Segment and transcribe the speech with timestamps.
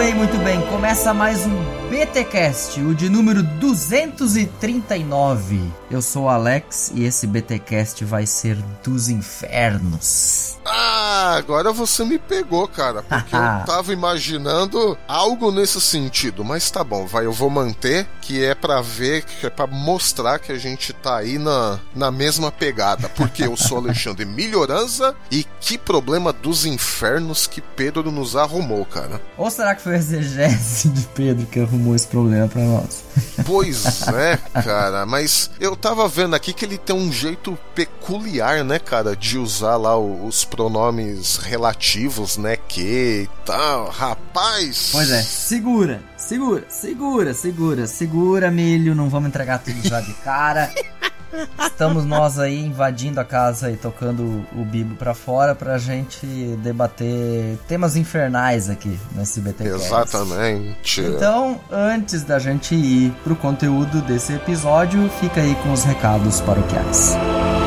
[0.00, 0.58] Bem, muito bem.
[0.68, 5.60] Começa mais um BTcast, o de número 239.
[5.90, 10.58] Eu sou o Alex e esse BTcast vai ser dos infernos.
[10.64, 16.84] Ah, agora você me pegou, cara, porque eu tava imaginando algo nesse sentido, mas tá
[16.84, 20.58] bom, vai, eu vou manter, que é para ver, que é para mostrar que a
[20.58, 26.32] gente tá aí na, na mesma pegada, porque eu sou Alexandre Melhorança e que problema
[26.32, 29.20] dos infernos que Pedro nos arrumou, cara.
[29.36, 33.04] Ou será que foi o exegese de Pedro que arrumou esse problema para nós?
[33.44, 38.78] Pois é, cara, mas eu tava vendo aqui que ele tem um jeito peculiar, né,
[38.78, 44.90] cara, de usar lá os pronomes relativos, né, que e tal, rapaz.
[44.92, 50.70] Pois é, segura, segura, segura, segura, segura, milho, não vamos entregar tudo já de cara.
[51.60, 56.26] Estamos nós aí invadindo a casa e tocando o bibo para fora pra gente
[56.62, 59.64] debater temas infernais aqui nesse BT.
[59.64, 61.00] Exatamente.
[61.00, 67.16] Então, antes da gente ir pro conteúdo desse episódio, fica aí com os recados paroquiais.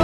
[0.00, 0.03] E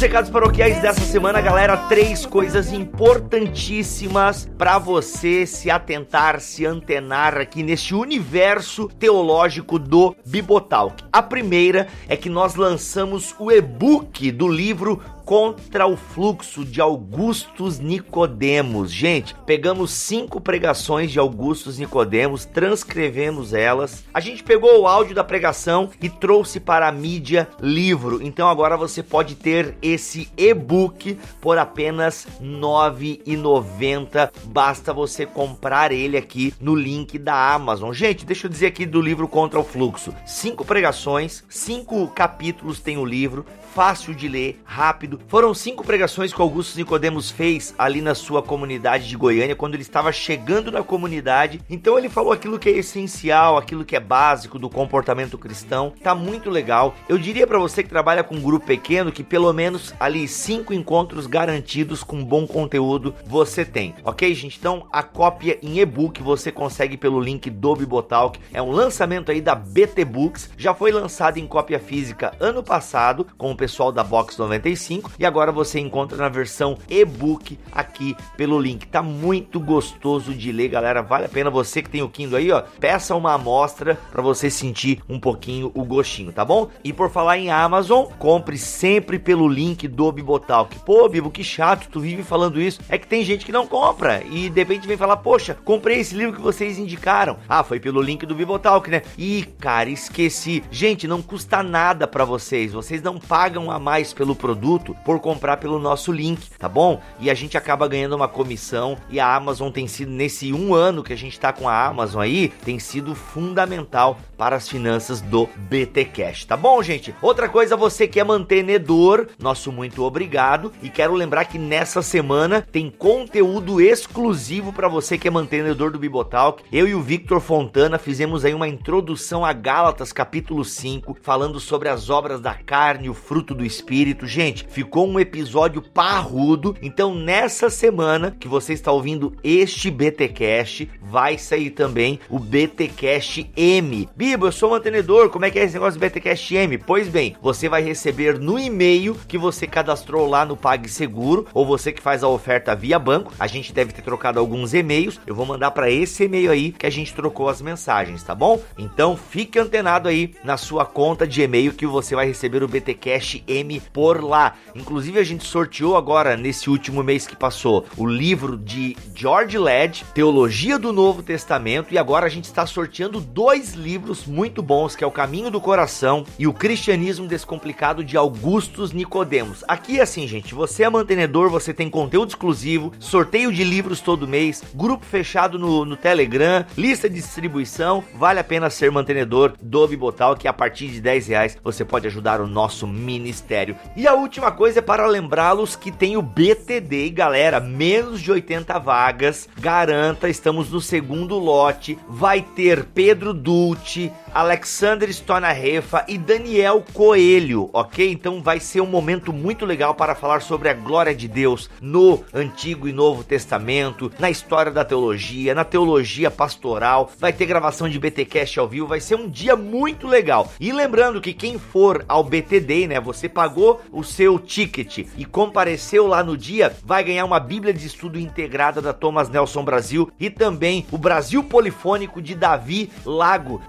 [0.00, 7.62] recados paroquiais dessa semana, galera, três coisas importantíssimas para você se atentar, se antenar aqui
[7.62, 11.04] neste universo teológico do Bibotalk.
[11.12, 17.78] A primeira é que nós lançamos o e-book do livro contra o fluxo de Augustus
[17.78, 18.90] Nicodemos.
[18.90, 24.02] Gente, pegamos cinco pregações de Augustus Nicodemos, transcrevemos elas.
[24.12, 28.20] A gente pegou o áudio da pregação e trouxe para a mídia livro.
[28.20, 34.32] Então agora você pode ter esse e-book por apenas R$ 9,90.
[34.46, 37.92] Basta você comprar ele aqui no link da Amazon.
[37.92, 40.12] Gente, deixa eu dizer aqui do livro Contra o Fluxo.
[40.26, 45.20] Cinco pregações, cinco capítulos tem o livro fácil de ler, rápido.
[45.28, 49.82] Foram cinco pregações que Augusto Nicodemos fez ali na sua comunidade de Goiânia, quando ele
[49.82, 51.60] estava chegando na comunidade.
[51.70, 55.92] Então ele falou aquilo que é essencial, aquilo que é básico do comportamento cristão.
[56.02, 56.94] Tá muito legal.
[57.08, 60.74] Eu diria para você que trabalha com um grupo pequeno que pelo menos ali cinco
[60.74, 64.58] encontros garantidos com bom conteúdo você tem, ok, gente?
[64.58, 68.38] Então a cópia em e-book você consegue pelo link do Bibotalk.
[68.52, 70.50] É um lançamento aí da BT Books.
[70.56, 75.52] Já foi lançado em cópia física ano passado com pessoal da Box 95 e agora
[75.52, 78.86] você encontra na versão e-book aqui pelo link.
[78.86, 81.02] Tá muito gostoso de ler, galera.
[81.02, 84.48] Vale a pena você que tem o Kindle aí, ó, peça uma amostra para você
[84.48, 86.70] sentir um pouquinho o gostinho, tá bom?
[86.82, 90.78] E por falar em Amazon, compre sempre pelo link do Bibotalk.
[90.78, 92.80] Pô, Bibo, que chato, tu vive falando isso.
[92.88, 96.14] É que tem gente que não compra e de repente vem falar: "Poxa, comprei esse
[96.14, 97.36] livro que vocês indicaram".
[97.46, 99.02] Ah, foi pelo link do Bibotalk, né?
[99.18, 100.64] Ih, cara, esqueci.
[100.70, 102.72] Gente, não custa nada para vocês.
[102.72, 107.00] Vocês não pagam pagam a mais pelo produto por comprar pelo nosso link, tá bom?
[107.18, 111.02] E a gente acaba ganhando uma comissão e a Amazon tem sido nesse um ano
[111.02, 115.48] que a gente tá com a Amazon aí, tem sido fundamental para as finanças do
[115.56, 117.12] BT Cash, tá bom, gente?
[117.20, 122.64] Outra coisa, você que é mantenedor, nosso muito obrigado e quero lembrar que nessa semana
[122.70, 126.62] tem conteúdo exclusivo para você que é mantenedor do Bibotalk.
[126.72, 131.88] Eu e o Victor Fontana fizemos aí uma introdução a Gálatas capítulo 5, falando sobre
[131.88, 134.26] as obras da carne, o fruto fruto do espírito.
[134.26, 136.76] Gente, ficou um episódio parrudo.
[136.82, 144.08] Então, nessa semana que você está ouvindo este BTcast, vai sair também o BTcast M.
[144.14, 145.30] Bibo, eu sou mantenedor.
[145.30, 146.76] Como é que é esse negócio do BTcast M?
[146.76, 151.92] Pois bem, você vai receber no e-mail que você cadastrou lá no PagSeguro ou você
[151.92, 153.32] que faz a oferta via banco.
[153.40, 155.18] A gente deve ter trocado alguns e-mails.
[155.26, 158.62] Eu vou mandar para esse e-mail aí que a gente trocou as mensagens, tá bom?
[158.76, 163.29] Então, fique antenado aí na sua conta de e-mail que você vai receber o BTcast
[163.46, 164.54] M por lá.
[164.74, 170.04] Inclusive a gente sorteou agora nesse último mês que passou o livro de George Led,
[170.14, 175.04] Teologia do Novo Testamento, e agora a gente está sorteando dois livros muito bons, que
[175.04, 179.62] é o Caminho do Coração e o Cristianismo Descomplicado de Augustus Nicodemos.
[179.68, 184.26] Aqui é assim, gente, você é mantenedor, você tem conteúdo exclusivo, sorteio de livros todo
[184.26, 189.86] mês, grupo fechado no, no Telegram, lista de distribuição, vale a pena ser mantenedor do
[189.86, 193.76] Bibotal, que a partir de 10 reais você pode ajudar o nosso mini ministério.
[193.94, 198.32] E a última coisa é para lembrá-los que tem o BTD, e galera, menos de
[198.32, 199.48] 80 vagas.
[199.58, 201.98] Garanta, estamos no segundo lote.
[202.08, 208.10] Vai ter Pedro Dulce, Alexander Stonarefa e Daniel Coelho, ok?
[208.10, 212.24] Então vai ser um momento muito legal para falar sobre a glória de Deus no
[212.32, 217.10] Antigo e Novo Testamento, na história da teologia, na teologia pastoral.
[217.18, 220.52] Vai ter gravação de BTcast ao vivo, vai ser um dia muito legal.
[220.60, 226.06] E lembrando que quem for ao BTD, né, você pagou o seu ticket e compareceu
[226.06, 230.30] lá no dia, vai ganhar uma Bíblia de estudo integrada da Thomas Nelson Brasil e
[230.30, 233.60] também o Brasil Polifônico de Davi Lago,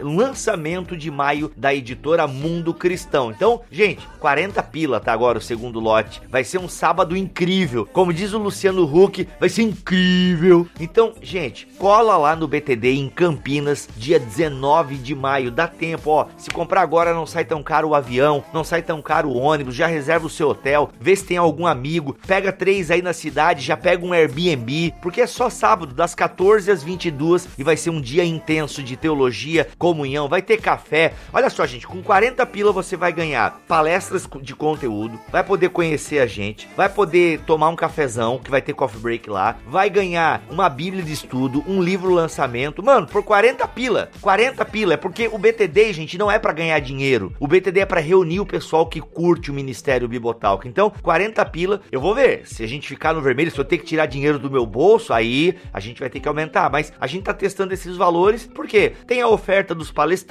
[0.51, 3.31] lançamento de maio da editora Mundo Cristão.
[3.31, 6.21] Então, gente, 40 pila tá agora o segundo lote.
[6.29, 7.87] Vai ser um sábado incrível.
[7.91, 10.67] Como diz o Luciano Huck, vai ser incrível.
[10.79, 15.51] Então, gente, cola lá no BTD em Campinas, dia 19 de maio.
[15.51, 16.27] Dá tempo, ó.
[16.37, 19.75] Se comprar agora não sai tão caro o avião, não sai tão caro o ônibus,
[19.75, 23.65] já reserva o seu hotel, vê se tem algum amigo, pega três aí na cidade,
[23.65, 27.89] já pega um Airbnb, porque é só sábado, das 14 às 22 e vai ser
[27.89, 31.13] um dia intenso de teologia, comunhão, vai ter café.
[31.31, 36.19] Olha só, gente, com 40 pila você vai ganhar palestras de conteúdo, vai poder conhecer
[36.19, 40.41] a gente, vai poder tomar um cafezão, que vai ter coffee break lá, vai ganhar
[40.49, 42.83] uma bíblia de estudo, um livro lançamento.
[42.83, 44.09] Mano, por 40 pila.
[44.21, 47.33] 40 pila, é porque o BTD, gente, não é para ganhar dinheiro.
[47.39, 50.67] O BTD é para reunir o pessoal que curte o Ministério Bibotalk.
[50.67, 52.47] Então, 40 pila, eu vou ver.
[52.47, 55.13] Se a gente ficar no vermelho, se eu ter que tirar dinheiro do meu bolso,
[55.13, 56.69] aí a gente vai ter que aumentar.
[56.69, 60.30] Mas a gente tá testando esses valores porque tem a oferta dos palestrantes,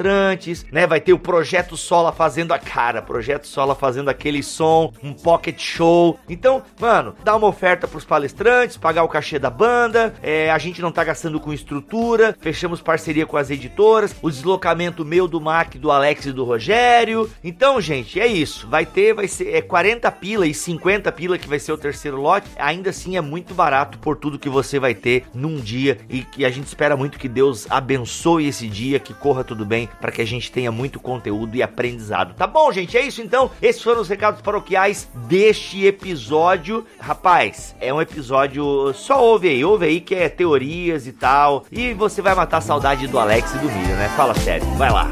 [0.70, 0.86] né?
[0.86, 5.60] Vai ter o Projeto Sola fazendo a cara, Projeto Sola fazendo aquele som, um pocket
[5.60, 6.18] show.
[6.28, 10.80] Então, mano, dá uma oferta pros palestrantes, pagar o cachê da banda, é, a gente
[10.80, 15.74] não tá gastando com estrutura, fechamos parceria com as editoras, o deslocamento meu do Mac,
[15.76, 17.30] do Alex e do Rogério.
[17.42, 18.66] Então, gente, é isso.
[18.68, 22.20] Vai ter, vai ser é 40 pila e 50 pila que vai ser o terceiro
[22.20, 22.48] lote.
[22.56, 26.44] Ainda assim é muito barato por tudo que você vai ter num dia e que
[26.44, 30.22] a gente espera muito que Deus abençoe esse dia, que corra tudo bem, para que
[30.22, 32.34] a gente tenha muito conteúdo e aprendizado.
[32.34, 32.96] Tá bom, gente?
[32.96, 33.50] É isso então.
[33.60, 36.86] Esses foram os recados paroquiais deste episódio.
[36.98, 41.64] Rapaz, é um episódio só ouve aí, ouve aí que é teorias e tal.
[41.70, 44.08] E você vai matar a saudade do Alex e do Miriam, né?
[44.16, 44.66] Fala sério.
[44.76, 45.10] Vai lá.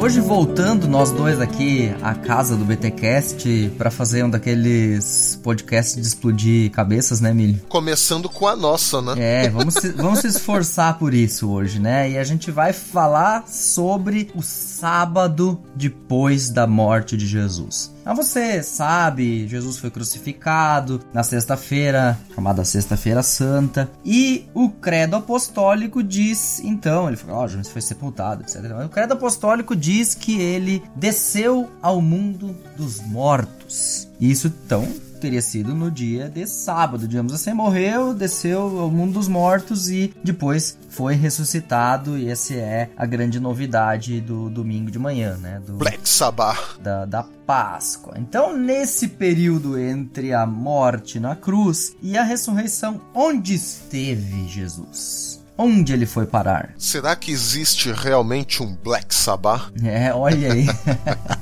[0.00, 6.08] Hoje voltando nós dois aqui à casa do BTcast para fazer um daqueles podcasts de
[6.08, 7.60] explodir cabeças, né, Milho?
[7.68, 9.14] Começando com a nossa, né?
[9.18, 12.12] É, vamos se, vamos se esforçar por isso hoje, né?
[12.12, 17.92] E a gente vai falar sobre o sábado depois da morte de Jesus.
[18.04, 26.02] Mas você sabe, Jesus foi crucificado na sexta-feira, chamada Sexta-feira Santa, e o credo apostólico
[26.02, 28.56] diz, então, ele falou, ó, oh, Jesus foi sepultado, etc.
[28.84, 34.08] O credo apostólico diz que ele desceu ao mundo dos mortos.
[34.20, 34.86] Isso, então,
[35.20, 40.12] teria sido no dia de sábado, digamos assim, morreu, desceu ao mundo dos mortos e
[40.24, 45.60] depois foi ressuscitado e essa é a grande novidade do domingo de manhã, né?
[45.64, 46.78] Do, Black Sabbath.
[46.80, 48.14] Da, da Páscoa.
[48.16, 55.40] Então, nesse período entre a morte na cruz e a ressurreição, onde esteve Jesus?
[55.56, 56.72] Onde ele foi parar?
[56.78, 59.70] Será que existe realmente um Black Sabbath?
[59.84, 60.66] É, olha aí.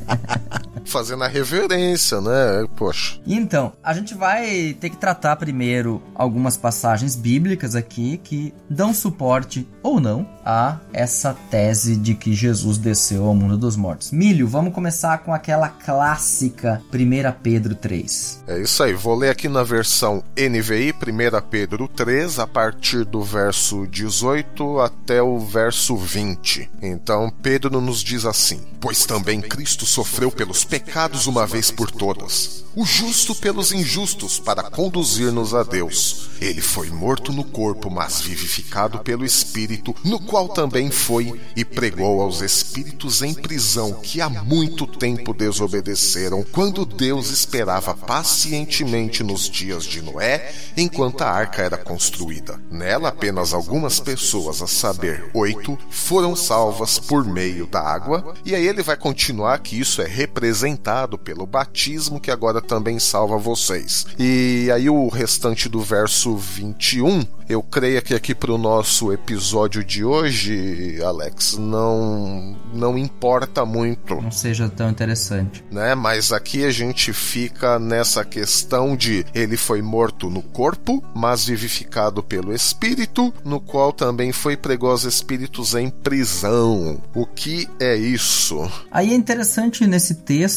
[0.88, 2.66] Fazendo a reverência, né?
[2.74, 3.20] Poxa.
[3.26, 9.68] Então, a gente vai ter que tratar primeiro algumas passagens bíblicas aqui que dão suporte
[9.82, 14.10] ou não a essa tese de que Jesus desceu ao mundo dos mortos.
[14.10, 18.44] Milho, vamos começar com aquela clássica 1 Pedro 3.
[18.46, 23.22] É isso aí, vou ler aqui na versão NVI, 1 Pedro 3, a partir do
[23.22, 26.70] verso 18 até o verso 20.
[26.80, 30.77] Então, Pedro nos diz assim: Pois também Cristo sofreu pelos pecados
[31.26, 36.28] uma vez por todas, o justo pelos injustos, para conduzir-nos a Deus.
[36.40, 42.20] Ele foi morto no corpo, mas vivificado pelo Espírito, no qual também foi e pregou
[42.22, 49.84] aos espíritos em prisão que há muito tempo desobedeceram, quando Deus esperava pacientemente nos dias
[49.84, 52.60] de Noé, enquanto a arca era construída.
[52.70, 58.66] Nela, apenas algumas pessoas, a saber, oito, foram salvas por meio da água, e aí
[58.66, 64.06] ele vai continuar que isso é representativo representado pelo batismo que agora também salva vocês.
[64.18, 69.84] E aí o restante do verso 21, eu creio que aqui para o nosso episódio
[69.84, 74.20] de hoje, Alex, não não importa muito.
[74.20, 75.64] Não seja tão interessante.
[75.70, 75.94] Né?
[75.94, 82.22] Mas aqui a gente fica nessa questão de ele foi morto no corpo, mas vivificado
[82.22, 87.00] pelo espírito, no qual também foi pregou aos espíritos em prisão.
[87.14, 88.70] O que é isso?
[88.90, 90.47] Aí é interessante nesse texto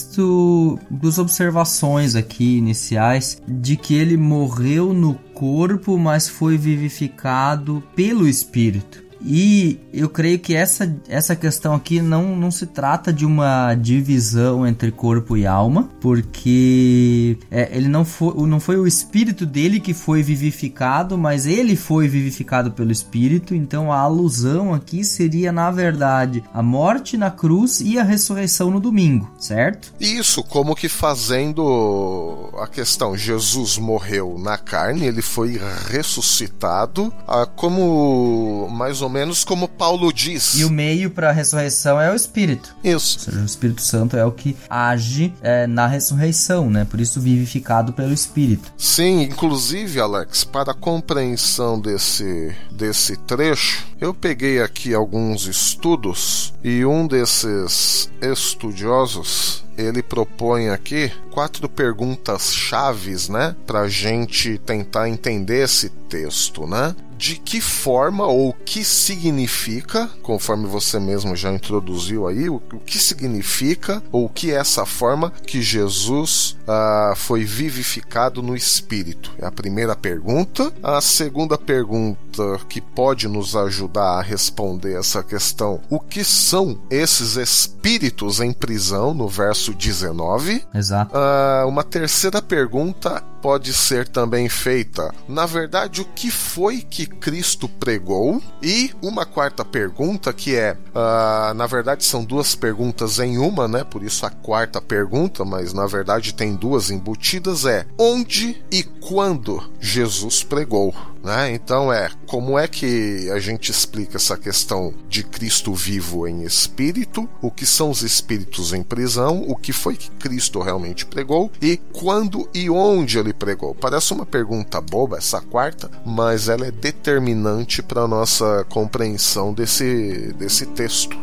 [0.89, 9.10] duas observações aqui iniciais de que ele morreu no corpo, mas foi vivificado pelo espírito.
[9.23, 14.65] E eu creio que essa, essa questão aqui não, não se trata de uma divisão
[14.65, 19.93] entre corpo e alma, porque é, ele não foi, não foi o espírito dele que
[19.93, 23.53] foi vivificado, mas ele foi vivificado pelo espírito.
[23.53, 28.79] Então a alusão aqui seria, na verdade, a morte na cruz e a ressurreição no
[28.79, 29.93] domingo, certo?
[29.99, 35.59] Isso, como que fazendo a questão: Jesus morreu na carne, ele foi
[35.89, 40.55] ressuscitado, ah, como mais ou menos como Paulo diz.
[40.55, 42.75] E o meio para a ressurreição é o Espírito.
[42.83, 43.19] Isso.
[43.19, 46.85] Ou seja, o Espírito Santo é o que age é, na ressurreição, né?
[46.85, 48.71] Por isso vivificado pelo Espírito.
[48.77, 56.85] Sim, inclusive, Alex, para a compreensão desse, desse trecho, eu peguei aqui alguns estudos e
[56.85, 65.89] um desses estudiosos ele propõe aqui quatro perguntas chaves, né, para gente tentar entender esse
[65.89, 66.95] texto, né?
[67.21, 72.97] De que forma ou que significa, conforme você mesmo já introduziu aí, o, o que
[72.97, 79.31] significa ou o que é essa forma que Jesus ah, foi vivificado no Espírito?
[79.37, 80.73] É a primeira pergunta.
[80.81, 87.35] A segunda pergunta que pode nos ajudar a responder essa questão: o que são esses
[87.35, 90.65] espíritos em prisão, no verso 19?
[90.73, 91.15] Exato.
[91.15, 95.13] Ah, uma terceira pergunta pode ser também feita.
[95.27, 98.41] Na verdade, o que foi que Cristo pregou?
[98.61, 103.83] E uma quarta pergunta que é, uh, na verdade, são duas perguntas em uma, né?
[103.83, 109.71] Por isso a quarta pergunta, mas na verdade tem duas embutidas é onde e quando
[109.79, 110.93] Jesus pregou.
[111.23, 111.53] Né?
[111.53, 117.29] Então é como é que a gente explica essa questão de Cristo vivo em espírito,
[117.41, 121.77] o que são os espíritos em prisão, o que foi que Cristo realmente pregou e
[121.93, 123.75] quando e onde ele pregou.
[123.75, 130.65] Parece uma pergunta boba essa quarta, mas ela é determinante para nossa compreensão desse, desse
[130.65, 131.15] texto.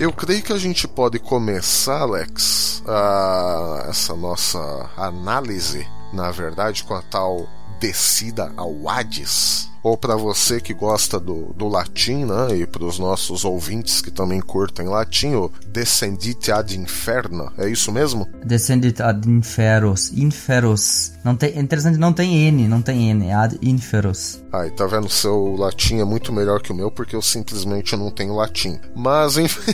[0.00, 6.94] Eu creio que a gente pode começar, Alex, a, essa nossa análise na verdade, com
[6.94, 7.48] a tal
[7.78, 12.98] descida ao Hades ou para você que gosta do, do latim, né, e para os
[12.98, 18.26] nossos ouvintes que também curtem latim, o Descendite ad Inferno, é isso mesmo?
[18.44, 21.12] Descendite ad Inferos, Inferos.
[21.24, 24.42] Não tem, é interessante, não tem N, não tem N, é ad Inferos.
[24.52, 27.96] Ah, e tá vendo, seu latim é muito melhor que o meu porque eu simplesmente
[27.96, 28.78] não tenho latim.
[28.96, 29.72] Mas enfim,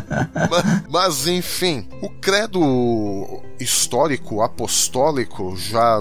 [0.50, 5.98] mas, mas enfim, o credo histórico apostólico já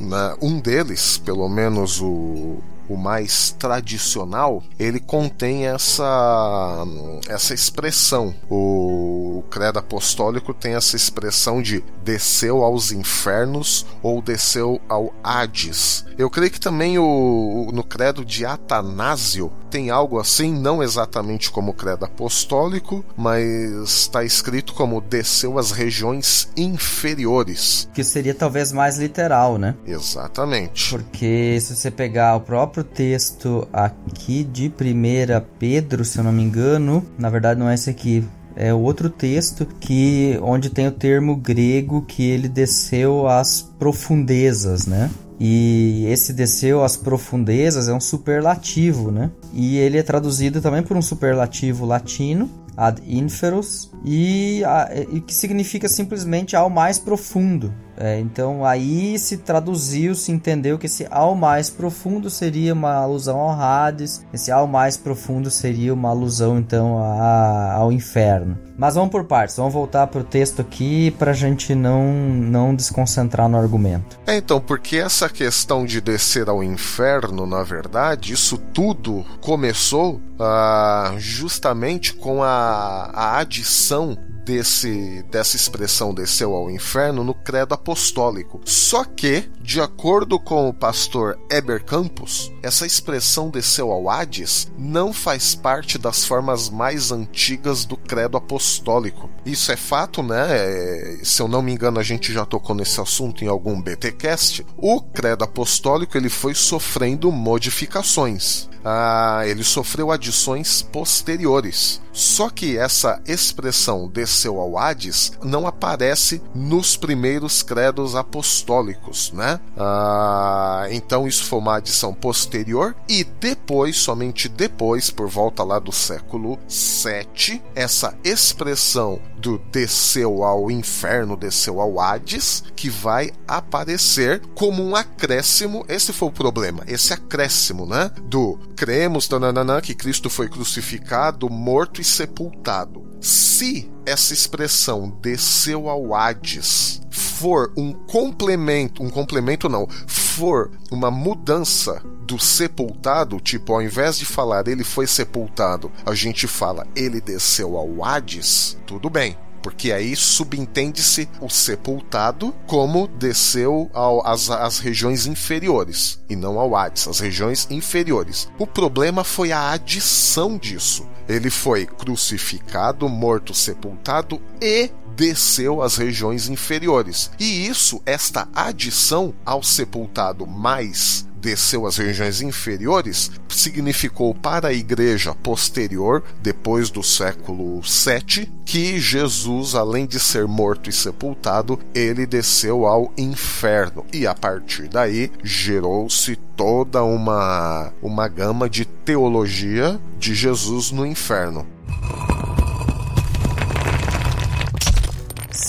[0.00, 2.58] né, um deles, pelo menos o
[2.90, 6.84] o mais tradicional, ele contém essa,
[7.28, 8.34] essa expressão.
[8.50, 16.04] O, credo apostólico tem essa expressão de desceu aos infernos ou desceu ao Hades.
[16.18, 21.70] Eu creio que também o, no credo de Atanásio tem algo assim, não exatamente como
[21.70, 27.88] o credo apostólico, mas está escrito como desceu às regiões inferiores.
[27.94, 29.74] Que seria talvez mais literal, né?
[29.86, 30.90] Exatamente.
[30.90, 36.42] Porque se você pegar o próprio texto aqui de 1 Pedro, se eu não me
[36.42, 38.24] engano, na verdade não é esse aqui,
[38.56, 45.10] é outro texto que onde tem o termo grego que ele desceu às profundezas, né?
[45.42, 49.30] E esse desceu às profundezas é um superlativo, né?
[49.54, 55.32] E ele é traduzido também por um superlativo latino, ad inferos, e, a, e que
[55.32, 57.72] significa simplesmente ao mais profundo.
[58.00, 63.38] É, então aí se traduziu, se entendeu que esse ao mais profundo seria uma alusão
[63.38, 68.58] ao Hades, esse ao mais profundo seria uma alusão então a, ao inferno.
[68.78, 72.74] Mas vamos por partes, vamos voltar para o texto aqui para a gente não, não
[72.74, 74.18] desconcentrar no argumento.
[74.26, 81.12] É, então, porque essa questão de descer ao inferno, na verdade, isso tudo começou ah,
[81.18, 88.60] justamente com a, a adição desse dessa expressão desceu ao inferno no credo apostólico.
[88.64, 95.12] Só que, de acordo com o pastor Eber Campos, essa expressão desceu ao Hades não
[95.12, 99.30] faz parte das formas mais antigas do credo apostólico.
[99.44, 100.46] Isso é fato, né?
[100.50, 104.66] É, se eu não me engano, a gente já tocou nesse assunto em algum BTcast.
[104.76, 108.68] O credo apostólico ele foi sofrendo modificações.
[108.84, 112.00] Ah, ele sofreu adições posteriores.
[112.20, 119.58] Só que essa expressão desceu ao Hades não aparece nos primeiros credos apostólicos, né?
[119.74, 125.92] Ah, então isso foi uma adição posterior e depois, somente depois, por volta lá do
[125.92, 134.82] século 7, essa expressão do desceu ao inferno, desceu ao Hades, que vai aparecer como
[134.82, 135.84] um acréscimo.
[135.88, 138.10] Esse foi o problema, esse acréscimo, né?
[138.24, 143.08] Do cremos tananana, que Cristo foi crucificado, morto e sepultado.
[143.20, 152.02] Se essa expressão desceu ao Hades for um complemento, um complemento não, for uma mudança
[152.26, 157.76] do sepultado, tipo, ao invés de falar ele foi sepultado, a gente fala ele desceu
[157.76, 163.90] ao Hades, tudo bem porque aí subentende-se o sepultado como desceu
[164.24, 168.48] às regiões inferiores, e não ao Hades, as regiões inferiores.
[168.58, 171.06] O problema foi a adição disso.
[171.30, 177.30] Ele foi crucificado, morto, sepultado e desceu às regiões inferiores.
[177.38, 185.34] E isso, esta adição ao sepultado mais desceu às regiões inferiores, significou para a igreja
[185.34, 192.86] posterior, depois do século 7, que Jesus, além de ser morto e sepultado, ele desceu
[192.86, 194.04] ao inferno.
[194.12, 201.66] E a partir daí gerou-se toda uma, uma gama de teologia de Jesus no inferno.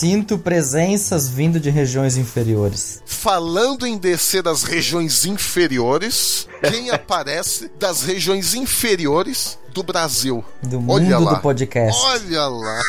[0.02, 3.04] Sinto presenças vindo de regiões inferiores.
[3.06, 10.44] Falando em descer das regiões inferiores, quem aparece das regiões inferiores do Brasil.
[10.62, 12.00] Do mundo do podcast.
[12.06, 12.82] Olha lá.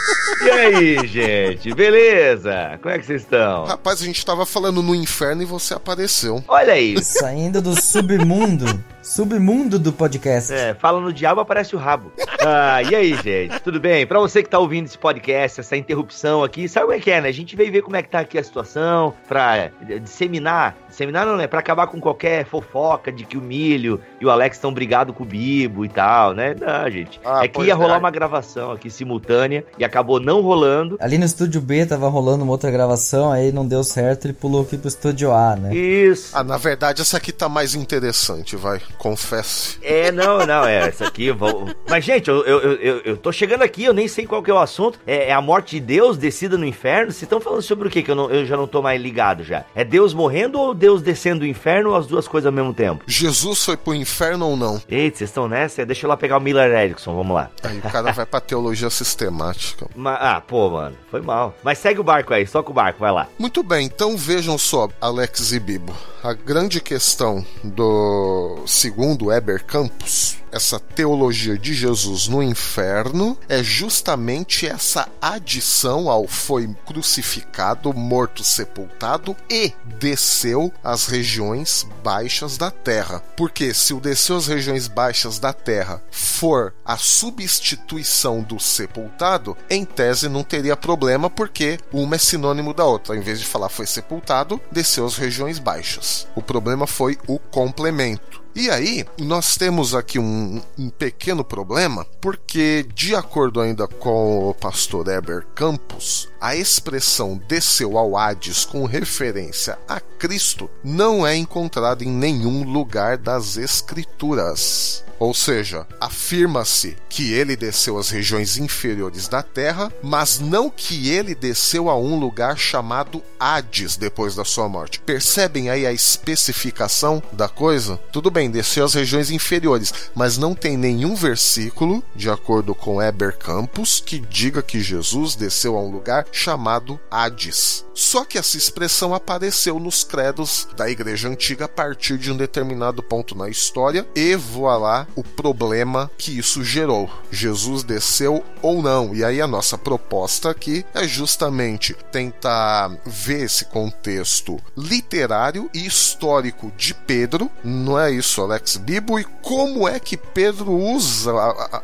[0.43, 1.73] E aí, gente?
[1.75, 2.79] Beleza?
[2.83, 3.65] Como é que vocês estão?
[3.65, 6.43] Rapaz, a gente tava falando no inferno e você apareceu.
[6.49, 7.19] Olha isso.
[7.19, 8.83] Saindo do submundo.
[9.03, 10.53] Submundo do podcast.
[10.53, 12.13] É, fala no diabo, aparece o rabo.
[12.45, 13.61] Ah, e aí, gente?
[13.61, 14.07] Tudo bem?
[14.07, 17.21] Pra você que tá ouvindo esse podcast, essa interrupção aqui, sabe como é que é,
[17.21, 17.29] né?
[17.29, 19.71] A gente veio ver como é que tá aqui a situação, pra
[20.03, 21.47] disseminar Disseminar não, né?
[21.47, 25.23] Pra acabar com qualquer fofoca de que o Milho e o Alex estão brigados com
[25.23, 26.55] o Bibo e tal, né?
[26.59, 27.21] Não, gente.
[27.25, 27.99] Ah, é que ia rolar é.
[27.99, 30.97] uma gravação aqui simultânea e acabou não rolando.
[31.01, 34.63] Ali no estúdio B tava rolando uma outra gravação, aí não deu certo, ele pulou
[34.63, 35.75] aqui pro estúdio A, né?
[35.75, 36.37] Isso.
[36.37, 38.81] Ah, na verdade essa aqui tá mais interessante, vai.
[38.99, 39.79] Confesse.
[39.83, 40.89] É, não, não, é.
[40.89, 41.31] Essa aqui.
[41.31, 41.69] Vou...
[41.89, 44.55] Mas, gente, eu, eu, eu, eu tô chegando aqui, eu nem sei qual que é
[44.55, 44.99] o assunto.
[45.07, 47.13] É, é a morte de Deus descida no inferno?
[47.13, 48.03] Vocês estão falando sobre o quê?
[48.03, 49.65] Que eu, não, eu já não tô mais ligado já.
[49.75, 53.05] É Deus morrendo ou Deus descendo do inferno ou as duas coisas ao mesmo tempo?
[53.07, 54.81] Jesus foi pro inferno ou não?
[54.89, 55.85] Eita, vocês estão nessa?
[55.85, 57.51] Deixa eu lá pegar o Miller Erickson, vamos lá.
[57.63, 59.87] Aí o cara vai pra teologia sistemática.
[60.25, 61.55] Ah, pô, mano, foi mal.
[61.63, 63.29] Mas segue o barco aí, só com o barco, vai lá.
[63.39, 65.93] Muito bem, então vejam só, Alex e Bibo.
[66.23, 74.67] A grande questão do segundo Eber Campos essa teologia de Jesus no inferno é justamente
[74.67, 83.21] essa adição ao foi crucificado, morto, sepultado e desceu às regiões baixas da terra.
[83.37, 89.85] Porque se o desceu às regiões baixas da terra for a substituição do sepultado, em
[89.85, 93.17] tese não teria problema porque uma é sinônimo da outra.
[93.17, 96.29] Em vez de falar foi sepultado, desceu às regiões baixas.
[96.35, 98.42] O problema foi o complemento.
[98.55, 104.55] E aí, nós temos aqui um, um, pequeno problema, porque, de acordo ainda com o
[104.55, 112.05] pastor Eber Campos, a expressão desceu ao Hades com referência a Cristo não é encontrada
[112.05, 115.05] em nenhum lugar das Escrituras.
[115.23, 121.33] Ou seja, afirma-se que ele desceu às regiões inferiores da terra, mas não que ele
[121.33, 124.99] desceu a um lugar chamado Hades depois da sua morte.
[124.99, 128.01] Percebem aí a especificação da coisa?
[128.11, 133.39] Tudo bem, desceu às regiões inferiores, mas não tem nenhum versículo, de acordo com Eber
[133.39, 137.85] Campos, que diga que Jesus desceu a um lugar chamado Hades.
[137.95, 143.03] Só que essa expressão apareceu nos credos da Igreja Antiga a partir de um determinado
[143.05, 147.11] ponto na história, e voilá, o problema que isso gerou.
[147.31, 149.15] Jesus desceu ou não?
[149.15, 156.73] E aí a nossa proposta aqui é justamente tentar ver esse contexto literário e histórico
[156.77, 161.33] de Pedro, não é isso, Alex Bibo, e como é que Pedro usa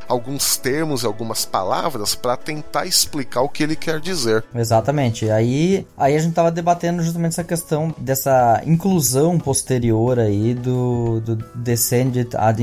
[0.09, 4.45] alguns termos, algumas palavras para tentar explicar o que ele quer dizer.
[4.55, 5.31] Exatamente.
[5.31, 11.37] Aí, aí a gente tava debatendo justamente essa questão dessa inclusão posterior aí do, do
[11.55, 12.63] Descended ad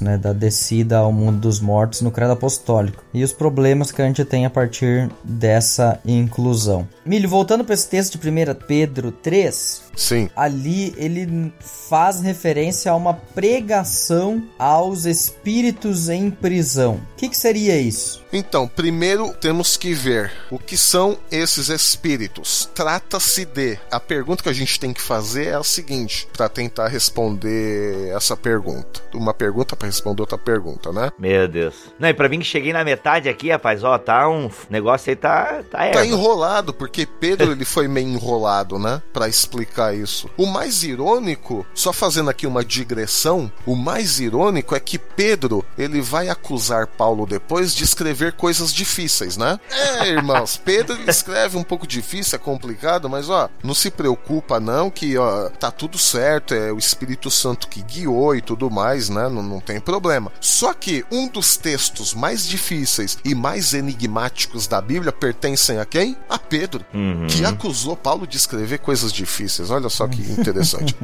[0.00, 4.06] Né, da descida ao mundo dos mortos no credo apostólico e os problemas que a
[4.06, 6.86] gente tem a partir dessa inclusão.
[7.04, 8.32] Milho, voltando para esse texto de 1
[8.66, 10.28] Pedro 3, Sim.
[10.34, 16.94] Ali ele faz referência a uma pregação aos espíritos em prisão.
[16.94, 18.22] O que, que seria isso?
[18.32, 22.68] Então, primeiro temos que ver o que são esses espíritos.
[22.74, 23.78] Trata-se de.
[23.90, 28.36] A pergunta que a gente tem que fazer é a seguinte, para tentar responder essa
[28.36, 29.02] pergunta.
[29.12, 31.10] Uma pergunta para responder outra pergunta, né?
[31.18, 31.74] Meu Deus.
[31.98, 35.16] Não, e pra mim que cheguei na metade aqui, rapaz, ó, tá um negócio aí
[35.16, 40.28] tá tá, tá enrolado, porque Pedro ele foi meio enrolado, né, para explicar isso.
[40.36, 46.00] O mais irônico, só fazendo aqui uma digressão, o mais irônico é que Pedro, ele
[46.00, 49.58] vai acusar Paulo depois de escrever escrever coisas difíceis, né?
[49.70, 54.90] É, irmãos, Pedro escreve um pouco difícil, é complicado, mas ó, não se preocupa não
[54.90, 59.28] que ó, tá tudo certo, é o Espírito Santo que guiou e tudo mais, né?
[59.28, 60.30] Não, não tem problema.
[60.40, 66.16] Só que um dos textos mais difíceis e mais enigmáticos da Bíblia pertencem a quem?
[66.28, 67.26] A Pedro, uhum.
[67.28, 69.70] que acusou Paulo de escrever coisas difíceis.
[69.72, 70.94] Olha só que interessante.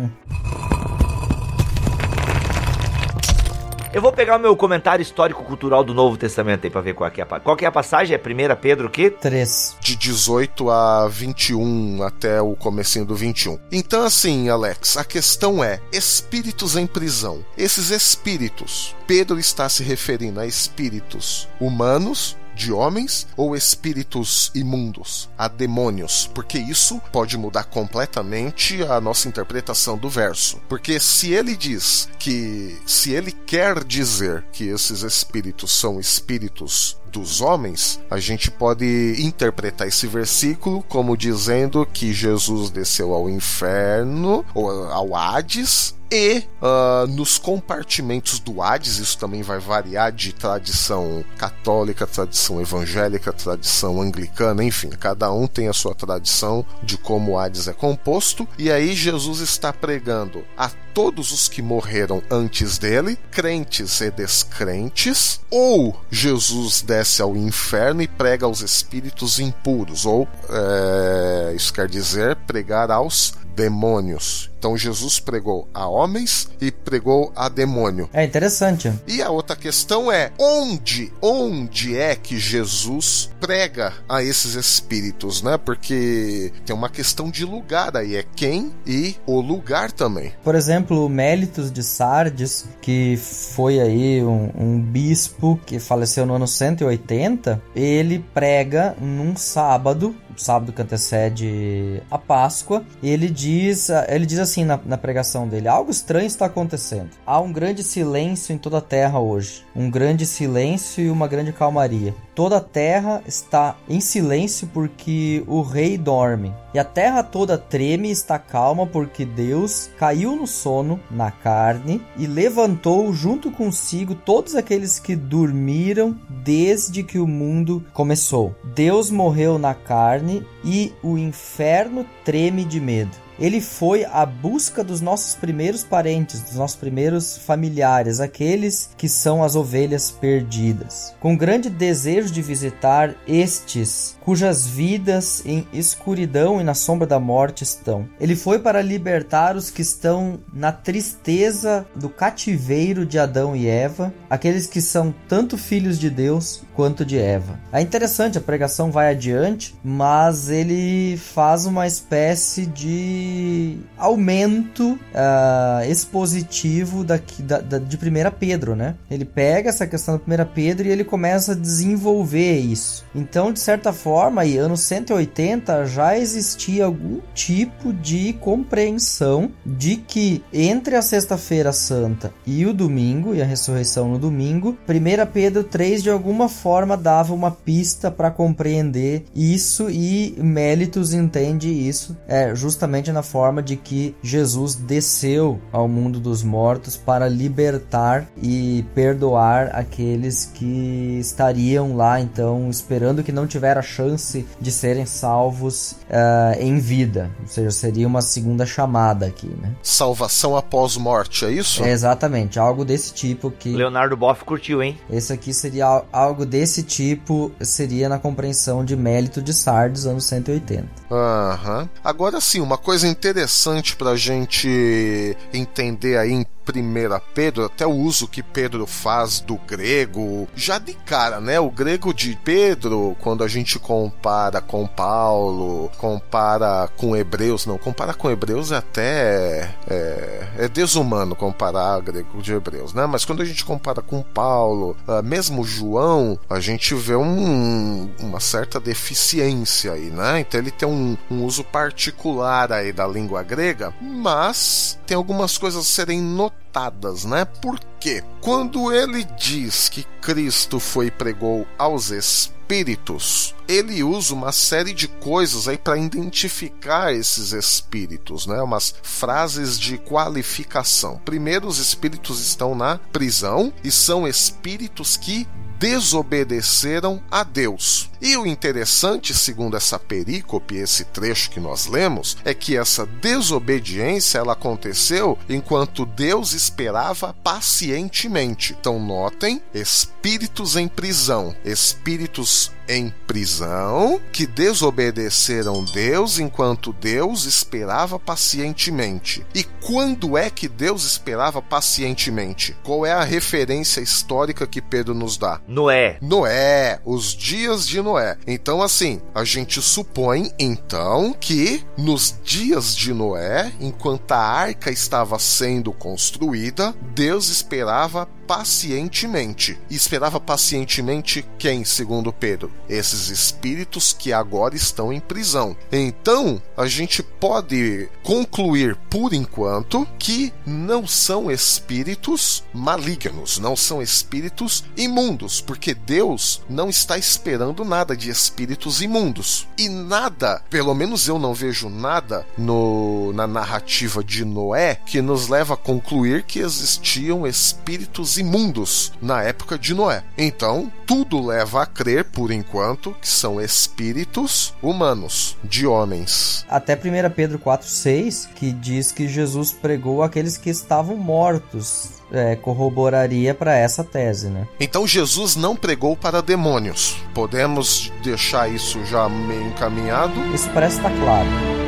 [3.90, 7.22] Eu vou pegar o meu comentário histórico-cultural do Novo Testamento aí pra ver qual é
[7.22, 8.14] a, qual é a passagem.
[8.14, 9.10] É 1 Pedro o quê?
[9.10, 9.76] 3.
[9.80, 13.58] De 18 a 21, até o comecinho do 21.
[13.72, 17.44] Então assim, Alex, a questão é, espíritos em prisão.
[17.56, 25.46] Esses espíritos, Pedro está se referindo a espíritos humanos, de homens ou espíritos imundos, a
[25.46, 30.60] demônios, porque isso pode mudar completamente a nossa interpretação do verso.
[30.68, 37.40] Porque se ele diz que, se ele quer dizer que esses espíritos são espíritos dos
[37.40, 44.68] homens, a gente pode interpretar esse versículo como dizendo que Jesus desceu ao inferno ou
[44.90, 52.06] ao Hades e uh, nos compartimentos do Hades, isso também vai variar de tradição católica,
[52.06, 57.68] tradição evangélica, tradição anglicana, enfim, cada um tem a sua tradição de como o Hades
[57.68, 64.00] é composto, e aí Jesus está pregando a todos os que morreram antes dele, crentes
[64.00, 71.72] e descrentes, ou Jesus desce ao inferno e prega aos espíritos impuros, ou é, isso
[71.72, 74.48] quer dizer pregar aos demônios.
[74.56, 78.08] Então Jesus pregou a homens e pregou a demônio.
[78.12, 78.92] É interessante.
[79.06, 85.58] E a outra questão é onde, onde é que Jesus prega a esses espíritos, né?
[85.58, 90.32] Porque tem uma questão de lugar aí, é quem e o lugar também.
[90.42, 96.46] Por exemplo, Mélitos de Sardes, que foi aí um, um bispo que faleceu no ano
[96.46, 104.64] 180, ele prega num sábado sábado que antecede a Páscoa, ele diz, ele diz assim
[104.64, 107.10] na, na pregação dele: algo estranho está acontecendo.
[107.26, 111.52] Há um grande silêncio em toda a terra hoje, um grande silêncio e uma grande
[111.52, 112.14] calmaria.
[112.34, 116.54] Toda a terra está em silêncio porque o rei dorme.
[116.72, 122.00] E a terra toda treme e está calma porque Deus caiu no sono, na carne,
[122.16, 128.54] e levantou junto consigo todos aqueles que dormiram desde que o mundo começou.
[128.74, 130.27] Deus morreu na carne
[130.64, 136.54] e o inferno treme de medo ele foi à busca dos nossos primeiros parentes, dos
[136.54, 141.14] nossos primeiros familiares, aqueles que são as ovelhas perdidas.
[141.20, 147.62] Com grande desejo de visitar estes, cujas vidas em escuridão e na sombra da morte
[147.62, 148.08] estão.
[148.20, 154.12] Ele foi para libertar os que estão na tristeza do cativeiro de Adão e Eva,
[154.28, 157.58] aqueles que são tanto filhos de Deus quanto de Eva.
[157.72, 167.02] É interessante, a pregação vai adiante, mas ele faz uma espécie de aumento uh, expositivo
[167.02, 168.00] daqui, da, da, de 1
[168.38, 168.94] Pedro, né?
[169.10, 173.04] Ele pega essa questão da 1 Pedro e ele começa a desenvolver isso.
[173.12, 180.44] Então, de certa forma, aí, anos 180 já existia algum tipo de compreensão de que
[180.52, 186.04] entre a Sexta-feira Santa e o domingo, e a ressurreição no domingo, 1 Pedro 3
[186.04, 192.54] de alguma forma forma dava uma pista para compreender isso e Mélitos entende isso é
[192.54, 199.70] justamente na forma de que Jesus desceu ao mundo dos mortos para libertar e perdoar
[199.74, 206.60] aqueles que estariam lá então esperando que não tiveram a chance de serem salvos uh,
[206.60, 209.74] em vida, ou seja, seria uma segunda chamada aqui, né?
[209.82, 211.82] Salvação após morte, é isso?
[211.82, 214.98] É exatamente, algo desse tipo que Leonardo Boff curtiu, hein?
[215.10, 220.86] Esse aqui seria algo desse tipo, seria na compreensão de mérito de Sardes, anos 180.
[221.10, 221.88] Aham.
[222.02, 228.28] Agora sim, uma coisa interessante pra gente entender aí em 1 Pedro, até o uso
[228.28, 231.58] que Pedro faz do grego, já de cara, né?
[231.60, 238.14] O grego de Pedro, quando a gente compara com Paulo, compara com Hebreus, não, compara
[238.14, 243.06] com Hebreus é até é, é desumano comparar grego de Hebreus, né?
[243.06, 248.40] Mas quando a gente compara com Paulo, uh, mesmo João, a gente vê um, uma
[248.40, 250.40] certa deficiência aí, né?
[250.40, 255.82] Então ele tem um, um uso particular aí da língua grega, mas tem algumas coisas
[255.82, 257.44] a serem notadas tratadas, né?
[257.44, 258.22] Por quê?
[258.40, 265.66] Quando ele diz que Cristo foi pregou aos espíritos, ele usa uma série de coisas
[265.66, 268.62] aí para identificar esses espíritos, né?
[268.62, 271.20] Umas frases de qualificação.
[271.24, 278.10] Primeiro, os espíritos estão na prisão e são espíritos que desobedeceram a Deus.
[278.20, 284.38] E o interessante, segundo essa perícope, esse trecho que nós lemos, é que essa desobediência
[284.38, 288.76] ela aconteceu enquanto Deus esperava pacientemente.
[288.78, 299.46] Então notem, espíritos em prisão, espíritos em prisão que desobedeceram Deus enquanto Deus esperava pacientemente.
[299.54, 302.74] E quando é que Deus esperava pacientemente?
[302.82, 305.60] Qual é a referência histórica que Pedro nos dá?
[305.68, 306.18] Noé.
[306.22, 308.38] Noé, os dias de Noé.
[308.46, 315.38] Então, assim, a gente supõe então que nos dias de Noé, enquanto a arca estava
[315.38, 319.78] sendo construída, Deus esperava pacientemente.
[319.90, 322.72] E esperava pacientemente quem, segundo Pedro?
[322.88, 325.76] Esses espíritos que agora estão em prisão.
[325.92, 334.82] Então, a gente pode concluir por enquanto que não são espíritos malignos, não são espíritos
[334.96, 339.68] imundos, porque Deus não está esperando nada de espíritos imundos.
[339.76, 345.48] E nada, pelo menos eu não vejo nada no, na narrativa de Noé que nos
[345.48, 350.22] leva a concluir que existiam espíritos imundos na época de Noé.
[350.36, 356.64] Então, tudo leva a crer, por enquanto, que são espíritos humanos, de homens.
[356.68, 362.18] Até 1 Pedro 4,6, que diz que Jesus pregou aqueles que estavam mortos.
[362.30, 364.68] É, corroboraria para essa tese, né?
[364.78, 367.16] Então Jesus não pregou para demônios.
[367.32, 370.38] Podemos deixar isso já meio encaminhado?
[370.54, 371.87] Isso parece estar claro.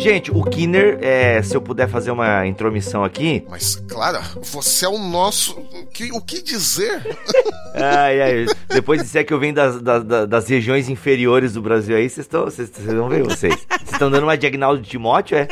[0.00, 3.44] Gente, o Kinner, é, se eu puder fazer uma intromissão aqui.
[3.50, 5.60] Mas, Clara, você é o nosso.
[5.92, 7.02] Que, o que dizer?
[7.76, 8.46] ai, ai.
[8.66, 12.44] Depois disser que eu venho das, das, das regiões inferiores do Brasil aí, vocês estão.
[12.44, 13.54] Vocês vão ver vocês.
[13.54, 15.46] Vocês estão dando uma diagnal de Timóteo, é?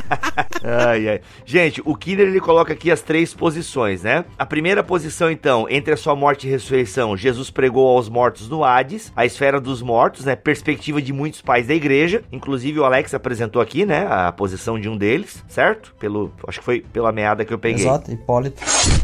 [0.64, 1.20] ai, ai.
[1.44, 4.24] Gente, o Kinner ele coloca aqui as três posições, né?
[4.38, 8.64] A primeira posição, então, entre a sua morte e ressurreição, Jesus pregou aos mortos no
[8.64, 10.34] Hades, a esfera dos mortos, né?
[10.34, 12.22] Perspectiva de muitos pais da igreja.
[12.32, 14.06] Inclusive, o Alex apresentou aqui aqui, né?
[14.08, 15.92] A posição de um deles, certo?
[15.98, 17.84] Pelo, acho que foi pela meada que eu peguei.
[17.84, 18.62] Exato, Hipólito.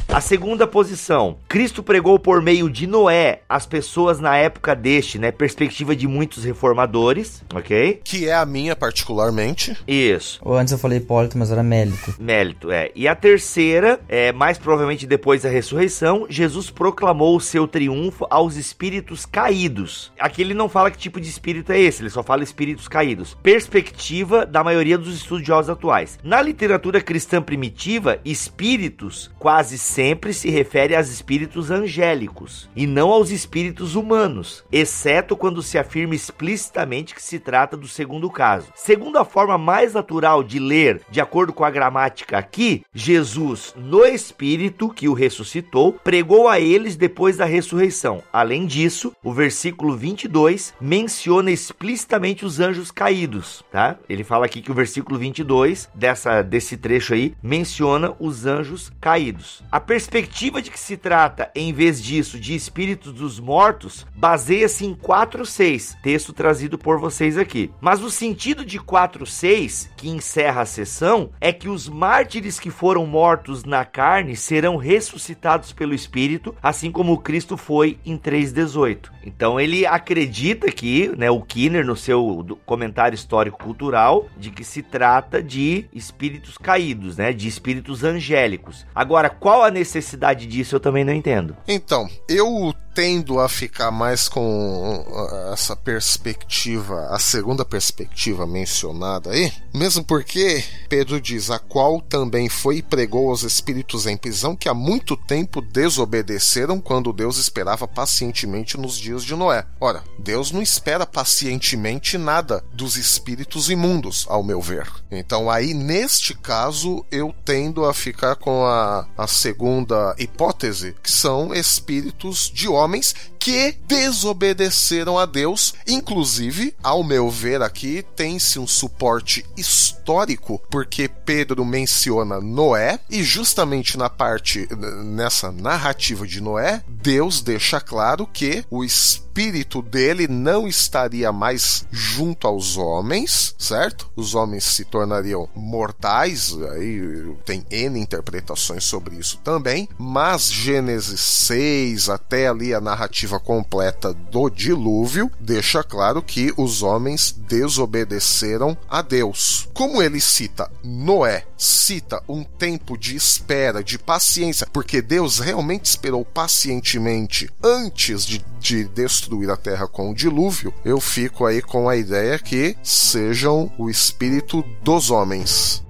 [0.09, 5.31] A segunda posição, Cristo pregou por meio de Noé as pessoas na época deste, né?
[5.31, 8.01] Perspectiva de muitos reformadores, ok?
[8.05, 9.77] Que é a minha particularmente.
[9.87, 10.41] Isso.
[10.43, 12.15] Ou antes eu falei Hipólito, mas era Mélito.
[12.19, 12.91] Mélito, é.
[12.95, 18.57] E a terceira, é mais provavelmente depois da ressurreição, Jesus proclamou o seu triunfo aos
[18.57, 20.13] espíritos caídos.
[20.19, 23.37] Aqui ele não fala que tipo de espírito é esse, ele só fala espíritos caídos.
[23.43, 26.19] Perspectiva da da maioria dos estudiosos atuais.
[26.23, 33.31] Na literatura cristã primitiva, espíritos quase sempre se refere aos espíritos angélicos e não aos
[33.31, 38.71] espíritos humanos, exceto quando se afirma explicitamente que se trata do segundo caso.
[38.75, 44.05] Segundo a forma mais natural de ler, de acordo com a gramática aqui, Jesus, no
[44.05, 48.23] espírito que o ressuscitou, pregou a eles depois da ressurreição.
[48.31, 53.97] Além disso, o versículo 22 menciona explicitamente os anjos caídos, tá?
[54.07, 59.63] Ele fala aqui que o versículo 22 dessa, desse trecho aí menciona os anjos caídos.
[59.71, 64.95] A perspectiva de que se trata, em vez disso, de espíritos dos mortos, baseia-se em
[64.95, 67.71] 4.6, texto trazido por vocês aqui.
[67.81, 73.07] Mas o sentido de 4.6, que encerra a sessão, é que os mártires que foram
[73.07, 79.11] mortos na carne serão ressuscitados pelo Espírito, assim como Cristo foi em 3.18.
[79.25, 85.43] Então ele acredita aqui, né, o Kinner, no seu comentário histórico-cultural, de que se trata
[85.43, 88.87] de espíritos caídos, né, de espíritos angélicos.
[88.95, 91.57] Agora, qual a necessidade disso eu também não entendo.
[91.69, 99.53] Então, eu tendo a ficar mais com uh, essa perspectiva, a segunda perspectiva mencionada aí,
[99.73, 104.69] mesmo porque Pedro diz: a qual também foi e pregou aos espíritos em prisão que
[104.69, 109.65] há muito tempo desobedeceram quando Deus esperava pacientemente nos dias de Noé.
[109.81, 114.87] Ora, Deus não espera pacientemente nada dos espíritos imundos, ao meu ver.
[115.11, 121.53] Então, aí, neste caso, eu tendo a ficar com a, a segunda hipótese, que são
[121.53, 125.75] espíritos de homens que desobedeceram a Deus.
[125.89, 133.97] Inclusive, ao meu ver aqui, tem-se um suporte histórico, porque Pedro menciona Noé, e justamente
[133.97, 134.69] na parte,
[135.03, 142.47] nessa narrativa de Noé, Deus deixa claro que o espírito dele não estaria mais junto
[142.47, 144.11] aos homens, certo?
[144.15, 152.11] Os homens se tornariam mortais, aí tem N interpretações sobre isso também, mas Gênesis 6
[152.11, 152.81] até ali a
[153.31, 159.69] narrativa completa do dilúvio deixa claro que os homens desobedeceram a Deus.
[159.73, 166.25] Como ele cita Noé, cita um tempo de espera, de paciência, porque Deus realmente esperou
[166.25, 171.97] pacientemente antes de, de destruir a terra com o dilúvio, eu fico aí com a
[171.97, 175.83] ideia que sejam o espírito dos homens.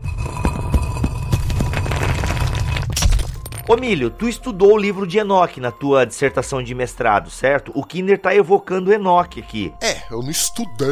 [3.70, 7.70] Ô Milho, tu estudou o livro de Enoque na tua dissertação de mestrado, certo?
[7.72, 9.72] O Kinder tá evocando Enoque aqui.
[9.80, 10.88] É, eu não estudei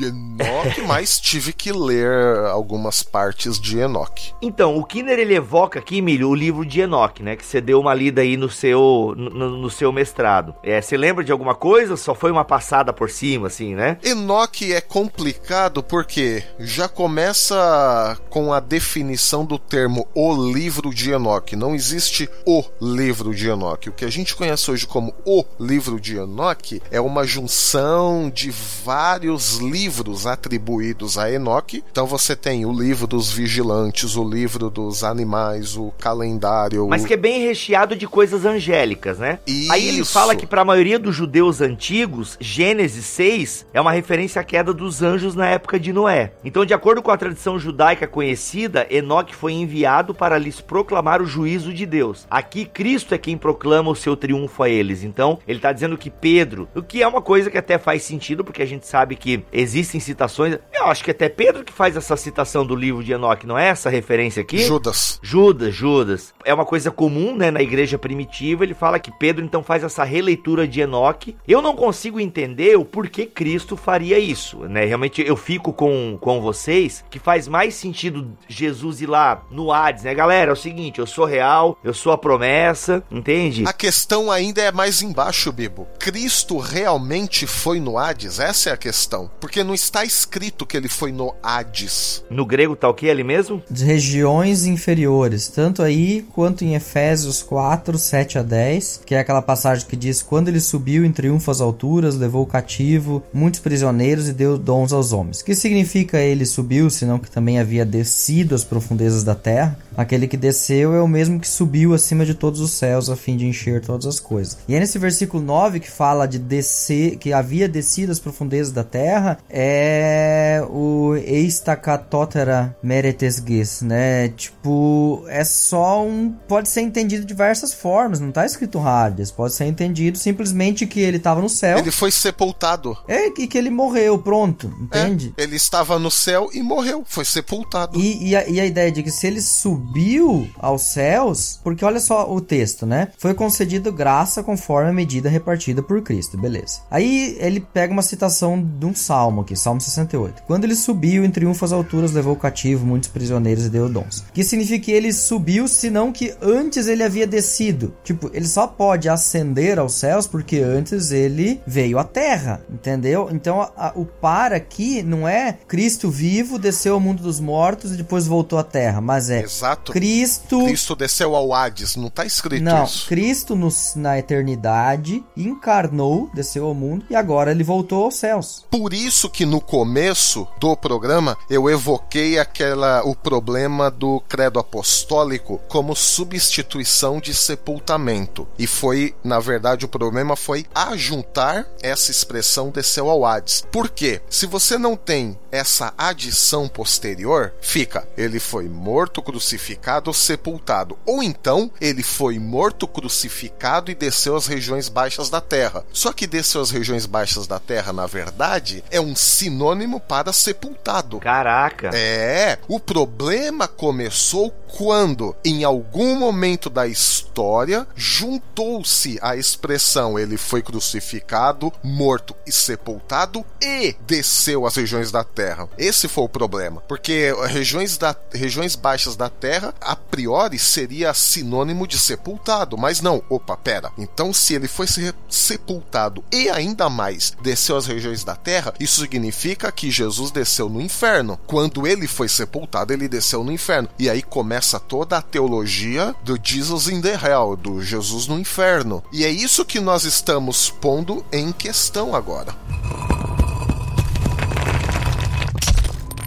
[0.00, 4.32] Enoque, mas tive que ler algumas partes de Enoque.
[4.40, 7.36] Então, o Kinder ele evoca aqui, Milho, o livro de Enoque, né?
[7.36, 10.54] Que você deu uma lida aí no seu, no, no seu mestrado.
[10.62, 11.98] É, você lembra de alguma coisa?
[11.98, 13.98] Só foi uma passada por cima, assim, né?
[14.02, 21.54] Enoque é complicado porque já começa com a definição do termo o livro de Enoque.
[21.54, 23.88] Não existe existe o livro de Enoque.
[23.88, 28.52] O que a gente conhece hoje como o livro de Enoque é uma junção de
[28.84, 31.82] vários livros atribuídos a Enoque.
[31.90, 36.86] Então você tem o livro dos vigilantes, o livro dos animais, o calendário.
[36.88, 39.40] Mas que é bem recheado de coisas angélicas, né?
[39.46, 39.72] Isso.
[39.72, 44.40] Aí ele fala que para a maioria dos judeus antigos, Gênesis 6 é uma referência
[44.40, 46.32] à queda dos anjos na época de Noé.
[46.44, 51.26] Então, de acordo com a tradição judaica conhecida, Enoque foi enviado para lhes proclamar o
[51.26, 52.16] juízo de Deus.
[52.16, 52.26] Deus.
[52.30, 55.02] Aqui Cristo é quem proclama o seu triunfo a eles.
[55.02, 58.44] Então, ele está dizendo que Pedro, o que é uma coisa que até faz sentido,
[58.44, 60.58] porque a gente sabe que existem citações.
[60.72, 63.68] Eu acho que até Pedro que faz essa citação do livro de Enoque, não é
[63.68, 64.58] essa referência aqui?
[64.58, 65.18] Judas.
[65.22, 66.34] Judas, Judas.
[66.44, 68.64] É uma coisa comum, né, na igreja primitiva.
[68.64, 71.36] Ele fala que Pedro então faz essa releitura de Enoque.
[71.46, 74.84] Eu não consigo entender o porquê Cristo faria isso, né?
[74.84, 80.04] Realmente eu fico com, com vocês que faz mais sentido Jesus ir lá no Hades,
[80.04, 80.50] né, galera?
[80.50, 83.64] É o seguinte, eu sou real, eu sou a promessa, entende?
[83.66, 85.86] A questão ainda é mais embaixo, Bibo.
[85.98, 88.40] Cristo realmente foi no Hades?
[88.40, 89.30] Essa é a questão.
[89.40, 92.24] Porque não está escrito que ele foi no Hades.
[92.28, 93.62] No grego tá o que ali mesmo?
[93.70, 99.42] De regiões inferiores, tanto aí quanto em Efésios 4, 7 a 10, que é aquela
[99.42, 104.32] passagem que diz: Quando ele subiu em triunfo às alturas, levou cativo muitos prisioneiros e
[104.32, 105.42] deu dons aos homens.
[105.42, 109.78] Que significa ele subiu, senão que também havia descido às profundezas da terra?
[109.96, 113.36] Aquele que desceu é o mesmo que subiu acima de todos os céus a fim
[113.36, 114.58] de encher todas as coisas.
[114.68, 118.84] E é nesse versículo 9 que fala de descer, que havia descido as profundezas da
[118.84, 124.28] terra, é o Eistakatotera meretesges, né?
[124.28, 126.30] Tipo, é só um.
[126.46, 129.30] Pode ser entendido de diversas formas, não tá escrito Hades.
[129.30, 131.78] Pode ser entendido simplesmente que ele estava no céu.
[131.78, 132.96] Ele foi sepultado.
[133.08, 135.34] É, e que ele morreu, pronto, entende?
[135.36, 137.98] É, ele estava no céu e morreu, foi sepultado.
[137.98, 139.40] E, e, a, e a ideia de que se ele
[139.86, 143.08] subiu aos céus, porque olha só o texto, né?
[143.18, 146.80] Foi concedido graça conforme a medida repartida por Cristo, beleza.
[146.90, 150.42] Aí ele pega uma citação de um salmo aqui, Salmo 68.
[150.46, 154.24] Quando ele subiu em triunfo às alturas, levou cativo muitos prisioneiros e deu dons.
[154.34, 157.94] Que significa que ele subiu, senão que antes ele havia descido.
[158.02, 163.28] Tipo, ele só pode ascender aos céus porque antes ele veio à terra, entendeu?
[163.32, 167.92] Então a, a, o para aqui não é Cristo vivo, desceu ao mundo dos mortos
[167.92, 169.42] e depois voltou à terra, mas é.
[169.76, 169.92] 4.
[169.92, 170.64] Cristo.
[170.64, 173.06] Cristo desceu ao Hades, não tá escrito não, isso.
[173.06, 178.64] Cristo no, na eternidade encarnou, desceu ao mundo e agora ele voltou aos céus.
[178.70, 185.60] Por isso que no começo do programa eu evoquei aquela o problema do credo apostólico
[185.68, 188.46] como substituição de sepultamento.
[188.58, 193.64] E foi, na verdade, o problema foi ajuntar essa expressão desceu ao Hades.
[193.70, 194.20] Por quê?
[194.28, 199.65] Se você não tem essa adição posterior, fica ele foi morto, crucificado,
[200.12, 200.98] sepultado.
[201.04, 205.84] Ou então ele foi morto, crucificado e desceu às regiões baixas da terra.
[205.92, 211.18] Só que desceu às regiões baixas da terra, na verdade, é um sinônimo para sepultado.
[211.20, 211.90] Caraca.
[211.94, 220.62] É, o problema começou quando, em algum momento da história, juntou-se a expressão ele foi
[220.62, 225.68] crucificado, morto e sepultado e desceu às regiões da terra.
[225.78, 231.86] Esse foi o problema, porque regiões, da, regiões baixas da terra, a priori, seria sinônimo
[231.86, 233.22] de sepultado, mas não.
[233.28, 233.92] Opa, pera.
[233.96, 234.86] Então, se ele foi
[235.28, 240.80] sepultado e ainda mais desceu às regiões da terra, isso significa que Jesus desceu no
[240.80, 241.38] inferno.
[241.46, 243.88] Quando ele foi sepultado, ele desceu no inferno.
[243.98, 249.02] E aí começa toda a teologia do Jesus in the Hell, do Jesus no inferno.
[249.12, 252.54] E é isso que nós estamos pondo em questão agora.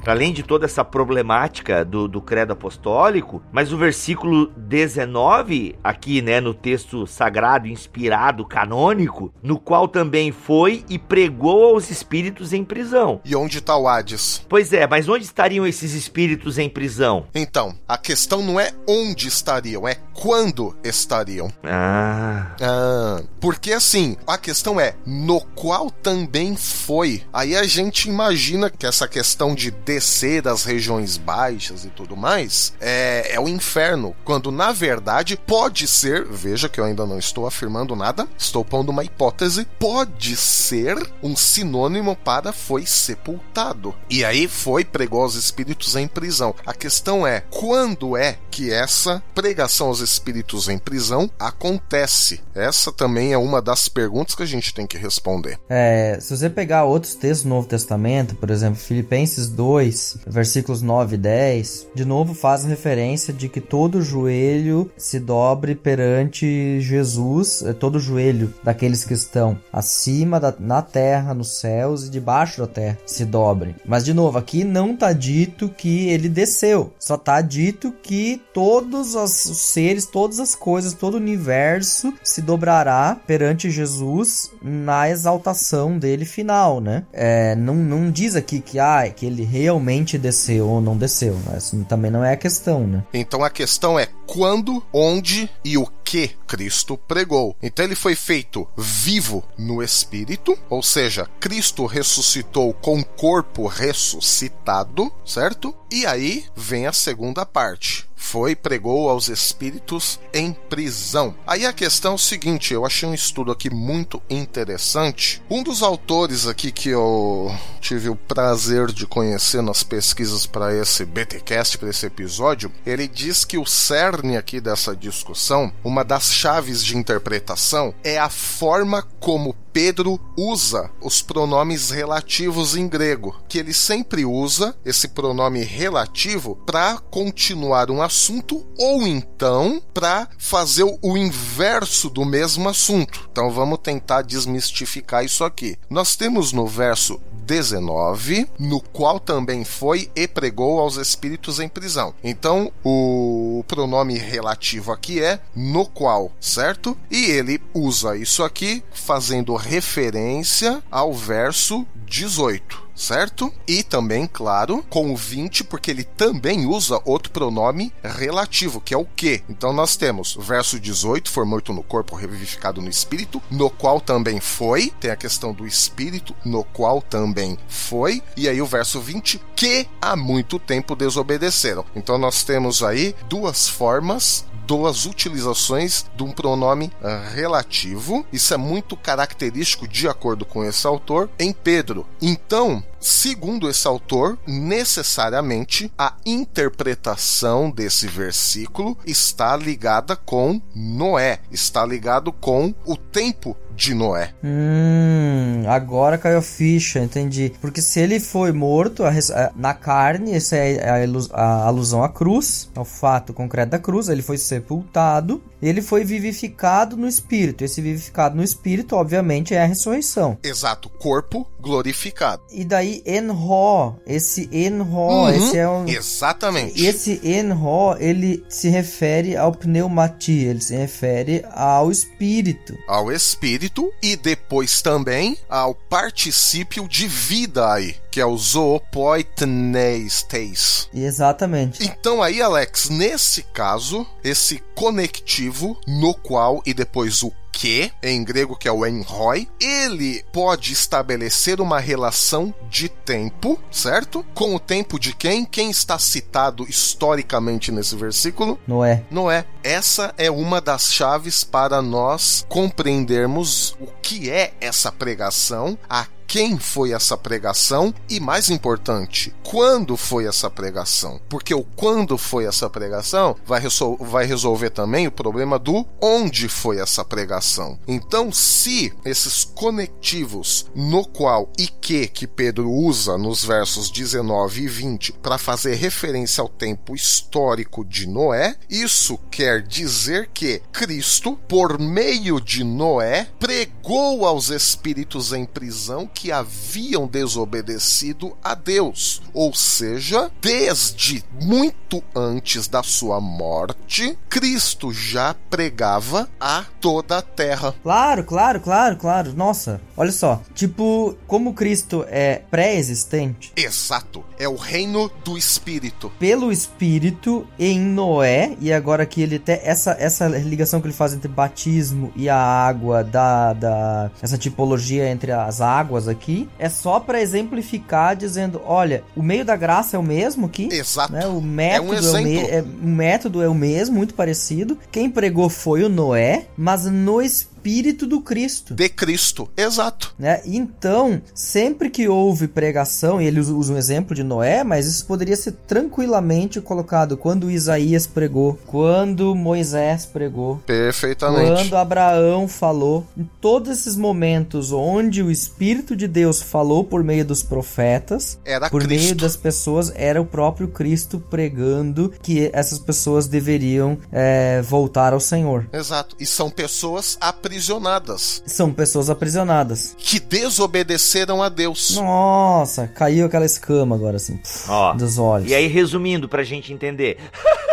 [0.10, 6.40] Além de toda essa problemática do, do credo apostólico, mas o versículo 19, aqui, né,
[6.40, 13.22] no texto sagrado, inspirado, canônico, no qual também foi e pregou aos espíritos em prisão.
[13.24, 14.46] E onde está o Hades?
[14.48, 17.28] Pois é, mas onde estariam esses espíritos em prisão?
[17.34, 21.52] Então, a questão não é onde estariam, é quando estariam.
[21.64, 22.56] Ah.
[22.62, 27.24] ah porque assim, a questão é no qual também foi.
[27.32, 32.74] Aí a gente imagina que essa questão de descer das regiões baixas e tudo mais,
[32.80, 34.16] é, é o inferno.
[34.24, 38.90] Quando na verdade pode ser, veja que eu ainda não estou afirmando nada, estou pondo
[38.92, 43.94] uma hipótese, pode ser um sinônimo para foi sepultado.
[44.10, 46.56] E aí foi, pregou aos espíritos em prisão.
[46.66, 52.42] A questão é, quando é que essa pregação aos espíritos em prisão acontece?
[52.56, 55.60] Essa também é uma das perguntas que a gente tem que responder.
[55.68, 60.82] É, se você pegar outros textos do Novo Testamento, por exemplo, Filipenses 2, 2, versículos
[60.82, 67.62] 9 e 10, de novo faz referência de que todo joelho se dobre perante Jesus,
[67.62, 72.68] é, todo joelho daqueles que estão acima da, na terra, nos céus e debaixo da
[72.68, 73.74] terra se dobre.
[73.86, 79.16] Mas de novo, aqui não está dito que ele desceu, só está dito que todos
[79.16, 86.26] os seres, todas as coisas, todo o universo se dobrará perante Jesus na exaltação dele
[86.26, 87.06] final, né?
[87.14, 91.38] É, não, não diz aqui que, ah, que ele realmente realmente desceu ou não desceu.
[91.56, 93.04] Assim, também não é a questão, né?
[93.14, 97.56] Então a questão é quando, onde e o que Cristo pregou.
[97.62, 105.76] Então ele foi feito vivo no espírito, ou seja, Cristo ressuscitou com corpo ressuscitado, certo?
[105.92, 111.34] E aí vem a segunda parte foi pregou aos espíritos em prisão.
[111.48, 115.42] Aí a questão é o seguinte, eu achei um estudo aqui muito interessante.
[115.50, 117.50] Um dos autores aqui que eu
[117.80, 123.46] tive o prazer de conhecer nas pesquisas para esse BTcast, para esse episódio, ele diz
[123.46, 129.56] que o cerne aqui dessa discussão, uma das chaves de interpretação é a forma como
[129.72, 136.98] Pedro usa os pronomes relativos em grego, que ele sempre usa esse pronome relativo para
[136.98, 143.30] continuar um assunto ou então para fazer o inverso do mesmo assunto.
[143.32, 145.78] Então vamos tentar desmistificar isso aqui.
[145.90, 147.20] Nós temos no verso
[147.50, 152.14] 19, no qual também foi e pregou aos espíritos em prisão.
[152.24, 156.96] Então, o pronome relativo aqui é no qual, certo?
[157.10, 163.52] E ele usa isso aqui fazendo referência ao verso 18 certo?
[163.68, 168.98] E também, claro, com o 20, porque ele também usa outro pronome relativo, que é
[168.98, 169.42] o que.
[169.50, 174.40] Então nós temos verso 18, for morto no corpo, revivificado no espírito, no qual também
[174.40, 179.42] foi, tem a questão do espírito, no qual também foi, e aí o verso 20,
[179.56, 181.86] que há muito tempo desobedeceram.
[181.96, 188.24] Então nós temos aí duas formas duas utilizações de um pronome uh, relativo.
[188.32, 192.06] Isso é muito característico, de acordo com esse autor, em Pedro.
[192.22, 202.32] Então, segundo esse autor, necessariamente a interpretação desse versículo está ligada com Noé, está ligado
[202.32, 204.34] com o tempo de Noé.
[204.44, 207.54] Hum, agora caiu a ficha, entendi.
[207.62, 212.10] Porque se ele foi morto a, a, na carne, essa é a, a, alusão à
[212.10, 217.64] cruz, ao fato concreto da cruz, ele foi sepultado, ele foi vivificado no espírito.
[217.64, 220.38] Esse vivificado no espírito, obviamente, é a ressurreição.
[220.44, 222.42] Exato, corpo glorificado.
[222.52, 226.86] E daí Enro, esse Enro, uhum, esse é um Exatamente.
[226.86, 232.78] Esse Enro, ele se refere ao pneumati, ele se refere ao espírito.
[232.88, 240.90] Ao espírito espírito e depois também ao particípio de vida aí, que é o zoopoitneistes.
[240.94, 241.84] Exatamente.
[241.84, 248.56] Então aí, Alex, nesse caso, esse conectivo no qual e depois o que, em grego
[248.56, 254.26] que é o enroi, ele pode estabelecer uma relação de tempo, certo?
[254.34, 255.44] Com o tempo de quem?
[255.44, 258.58] Quem está citado historicamente nesse versículo?
[258.66, 259.04] Noé.
[259.12, 259.44] Noé.
[259.62, 266.60] Essa é uma das chaves para nós compreendermos o que é essa pregação, a quem
[266.60, 271.20] foi essa pregação e, mais importante, quando foi essa pregação.
[271.28, 276.48] Porque o quando foi essa pregação vai, resol vai resolver também o problema do onde
[276.48, 277.80] foi essa pregação.
[277.88, 284.68] Então, se esses conectivos no qual e que que Pedro usa nos versos 19 e
[284.68, 291.80] 20 para fazer referência ao tempo histórico de Noé, isso quer dizer que Cristo, por
[291.80, 299.22] meio de Noé, pregou aos espíritos em prisão que haviam desobedecido a Deus.
[299.34, 307.74] Ou seja, desde muito antes da sua morte, Cristo já pregava a toda a terra.
[307.82, 309.34] Claro, claro, claro, claro.
[309.34, 310.42] Nossa, olha só.
[310.54, 313.54] Tipo, como Cristo é pré-existente.
[313.56, 314.22] Exato.
[314.38, 316.12] É o reino do Espírito.
[316.20, 321.14] Pelo Espírito em Noé, e agora que ele tem essa, essa ligação que ele faz
[321.14, 327.00] entre batismo e a água, da, da essa tipologia entre as águas aqui, é só
[327.00, 330.70] para exemplificar, dizendo: olha, o meio da graça é o mesmo aqui.
[330.72, 331.14] Exato.
[331.14, 331.26] Né?
[331.28, 334.78] O método é, um é, o é, o método é o mesmo, muito parecido.
[334.92, 338.74] Quem pregou foi o Noé, mas no Espírito espírito do Cristo.
[338.74, 340.14] De Cristo, exato.
[340.18, 340.42] Né?
[340.46, 345.36] Então, sempre que houve pregação, e ele usa um exemplo de Noé, mas isso poderia
[345.36, 351.52] ser tranquilamente colocado quando Isaías pregou, quando Moisés pregou, perfeitamente.
[351.52, 357.24] Quando Abraão falou, em todos esses momentos onde o espírito de Deus falou por meio
[357.24, 359.04] dos profetas, era por Cristo.
[359.04, 365.20] meio das pessoas, era o próprio Cristo pregando que essas pessoas deveriam é, voltar ao
[365.20, 365.68] Senhor.
[365.72, 366.16] Exato.
[366.20, 368.42] E são pessoas apresentadas aprisionadas.
[368.46, 369.96] São pessoas aprisionadas.
[369.98, 371.96] Que desobedeceram a Deus.
[371.98, 375.50] Nossa, caiu aquela escama agora, assim, Ó, dos olhos.
[375.50, 377.18] E aí, resumindo, pra gente entender.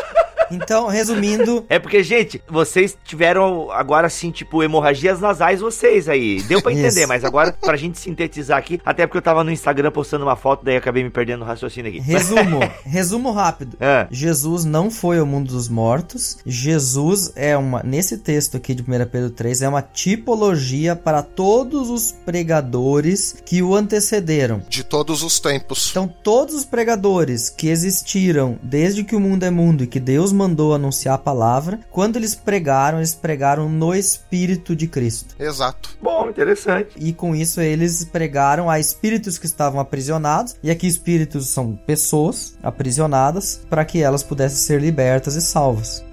[0.50, 1.64] Então, resumindo.
[1.68, 6.42] É porque, gente, vocês tiveram agora assim, tipo, hemorragias nasais, vocês aí.
[6.42, 7.08] Deu pra entender, Isso.
[7.08, 10.64] mas agora, pra gente sintetizar aqui, até porque eu tava no Instagram postando uma foto,
[10.64, 12.00] daí acabei me perdendo no raciocínio aqui.
[12.00, 13.76] Resumo, resumo rápido.
[13.80, 14.06] É.
[14.10, 16.38] Jesus não foi ao mundo dos mortos.
[16.44, 21.90] Jesus é uma, nesse texto aqui de 1 Pedro 3, é uma tipologia para todos
[21.90, 24.62] os pregadores que o antecederam.
[24.68, 25.90] De todos os tempos.
[25.90, 30.32] Então, todos os pregadores que existiram desde que o mundo é mundo e que Deus
[30.36, 31.80] mandou anunciar a palavra.
[31.90, 35.34] Quando eles pregaram, eles pregaram no Espírito de Cristo.
[35.38, 35.96] Exato.
[36.00, 36.90] Bom, interessante.
[36.96, 40.56] E com isso eles pregaram a espíritos que estavam aprisionados.
[40.62, 46.04] E aqui espíritos são pessoas aprisionadas para que elas pudessem ser libertas e salvas.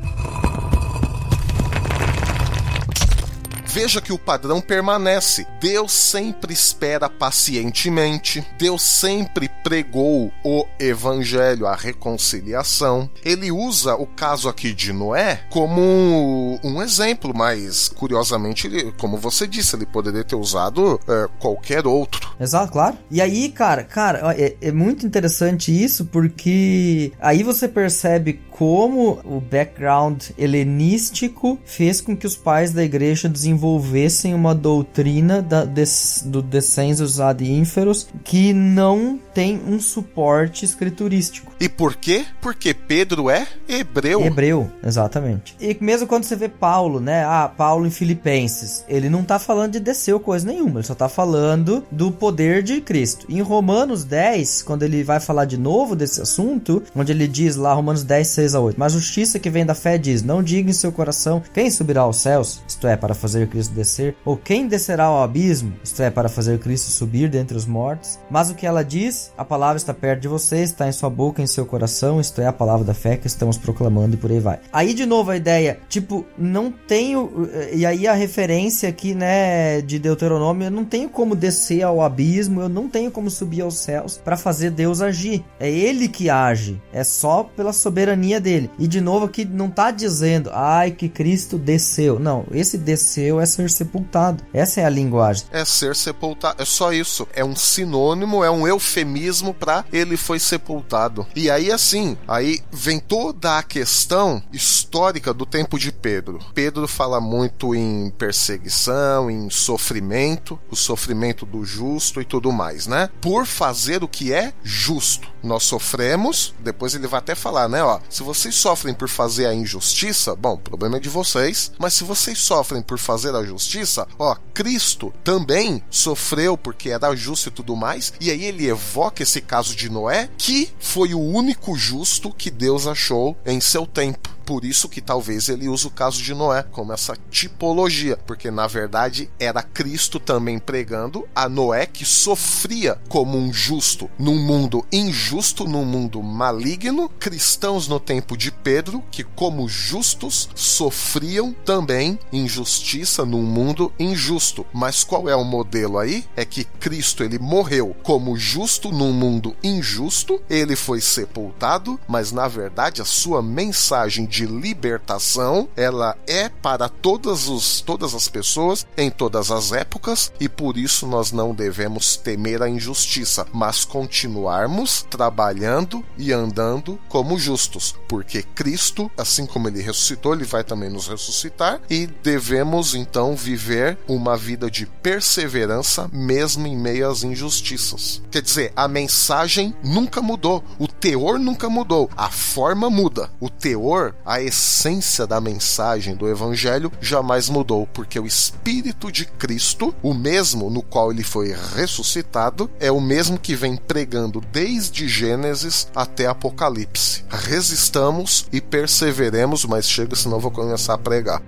[3.73, 5.47] Veja que o padrão permanece.
[5.59, 8.45] Deus sempre espera pacientemente.
[8.55, 13.09] Deus sempre pregou o evangelho, a reconciliação.
[13.25, 19.75] Ele usa o caso aqui de Noé como um exemplo, mas curiosamente, como você disse,
[19.75, 22.31] ele poderia ter usado é, qualquer outro.
[22.39, 22.95] Exato, claro.
[23.09, 29.41] E aí, cara, cara, é, é muito interessante isso porque aí você percebe como o
[29.41, 36.41] background helenístico fez com que os pais da igreja desenvolvessem uma doutrina da, des, do
[36.41, 41.51] descensus ad inferos que não tem um suporte escriturístico.
[41.59, 42.25] E por quê?
[42.41, 44.21] Porque Pedro é hebreu.
[44.21, 45.55] Hebreu, exatamente.
[45.59, 47.25] E mesmo quando você vê Paulo, né?
[47.25, 51.09] Ah, Paulo em Filipenses, ele não tá falando de descer coisa nenhuma, ele só tá
[51.09, 53.25] falando do poder de Cristo.
[53.27, 57.73] Em Romanos 10, quando ele vai falar de novo desse assunto, onde ele diz lá,
[57.73, 60.69] Romanos 10, 6 a 8, mas a justiça que vem da fé diz: Não diga
[60.69, 64.67] em seu coração quem subirá aos céus, isto é, para fazer Cristo descer, ou quem
[64.67, 68.19] descerá ao abismo, isto é, para fazer Cristo subir dentre os mortos.
[68.29, 71.41] Mas o que ela diz, a palavra está perto de você, está em sua boca,
[71.41, 74.39] em seu coração, isto é, a palavra da fé que estamos proclamando e por aí
[74.39, 74.59] vai.
[74.71, 77.49] Aí de novo a ideia, tipo, não tenho.
[77.71, 82.61] E aí a referência aqui, né, de Deuteronômio, eu não tenho como descer ao abismo,
[82.61, 85.43] eu não tenho como subir aos céus para fazer Deus agir.
[85.59, 88.69] É ele que age, é só pela soberania dele.
[88.77, 92.19] E de novo aqui não tá dizendo, ai que Cristo desceu.
[92.19, 94.43] Não, esse desceu é ser sepultado.
[94.53, 95.45] Essa é a linguagem.
[95.51, 97.27] É ser sepultado, é só isso.
[97.33, 101.25] É um sinônimo, é um eufemismo para ele foi sepultado.
[101.35, 106.39] E aí assim, aí vem toda a questão histórica do tempo de Pedro.
[106.53, 113.09] Pedro fala muito em perseguição, em sofrimento, o sofrimento do justo e tudo mais, né?
[113.21, 115.31] Por fazer o que é justo.
[115.43, 119.53] Nós sofremos, depois ele vai até falar, né, ó, se vocês sofrem por fazer a
[119.53, 124.07] injustiça, bom, o problema é de vocês, mas se vocês sofrem por fazer a justiça,
[124.17, 129.41] ó, Cristo também sofreu porque era justo e tudo mais, e aí ele evoca esse
[129.41, 134.29] caso de Noé, que foi o único justo que Deus achou em seu tempo.
[134.45, 138.67] Por isso que talvez ele use o caso de Noé como essa tipologia, porque na
[138.67, 145.65] verdade era Cristo também pregando a Noé que sofria como um justo num mundo injusto,
[145.65, 153.43] num mundo maligno, cristãos no tempo de Pedro que como justos sofriam também injustiça num
[153.43, 154.65] mundo injusto.
[154.73, 156.25] Mas qual é o modelo aí?
[156.35, 162.47] É que Cristo ele morreu como justo num mundo injusto, ele foi sepultado, mas na
[162.47, 169.11] verdade a sua mensagem de libertação, ela é para todas, os, todas as pessoas em
[169.11, 176.03] todas as épocas e por isso nós não devemos temer a injustiça, mas continuarmos trabalhando
[176.17, 181.79] e andando como justos, porque Cristo, assim como ele ressuscitou, ele vai também nos ressuscitar
[181.87, 188.19] e devemos então viver uma vida de perseverança mesmo em meio às injustiças.
[188.31, 194.15] Quer dizer, a mensagem nunca mudou, o teor nunca mudou, a forma muda, o teor
[194.25, 200.69] a essência da mensagem do Evangelho jamais mudou, porque o Espírito de Cristo, o mesmo
[200.69, 207.25] no qual ele foi ressuscitado, é o mesmo que vem pregando desde Gênesis até Apocalipse.
[207.29, 211.41] Resistamos e perseveremos, mas chega, senão vou começar a pregar.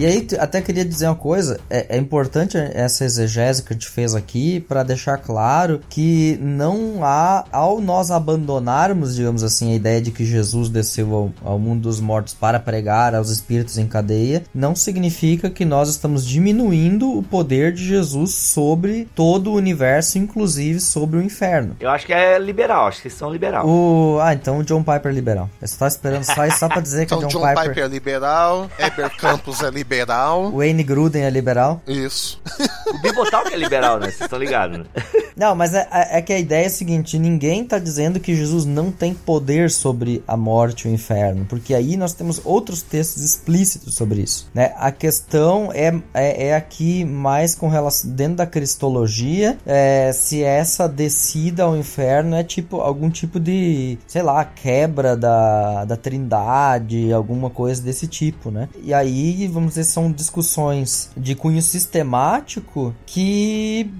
[0.00, 3.90] E aí, até queria dizer uma coisa: é, é importante essa exegese que a gente
[3.90, 10.00] fez aqui para deixar claro que não há, ao nós abandonarmos, digamos assim, a ideia
[10.00, 14.42] de que Jesus desceu ao, ao mundo dos mortos para pregar aos espíritos em cadeia,
[14.54, 20.80] não significa que nós estamos diminuindo o poder de Jesus sobre todo o universo, inclusive
[20.80, 21.76] sobre o inferno.
[21.78, 23.68] Eu acho que é liberal, acho que eles são liberal.
[23.68, 24.18] O...
[24.22, 25.50] Ah, então o John Piper é liberal.
[25.60, 27.68] Você tá esperando só isso só pra dizer que então, o John, John Piper...
[27.68, 29.89] Piper é liberal, Heber Campos é liberal.
[30.52, 31.82] Wayne Gruden é liberal.
[31.86, 32.40] Isso.
[32.86, 34.06] O Bibotal que é liberal, né?
[34.06, 34.84] Vocês estão ligados, né?
[35.36, 38.64] Não, mas é, é, que a ideia é a seguinte: ninguém tá dizendo que Jesus
[38.64, 43.22] não tem poder sobre a morte e o inferno, porque aí nós temos outros textos
[43.22, 44.74] explícitos sobre isso, né?
[44.76, 50.88] A questão é, é, é aqui mais com relação dentro da cristologia, é, se essa
[50.88, 57.50] descida ao inferno é tipo algum tipo de, sei lá, quebra da, da trindade, alguma
[57.50, 58.68] coisa desse tipo, né?
[58.82, 63.90] E aí, vamos dizer são discussões de cunho sistemático que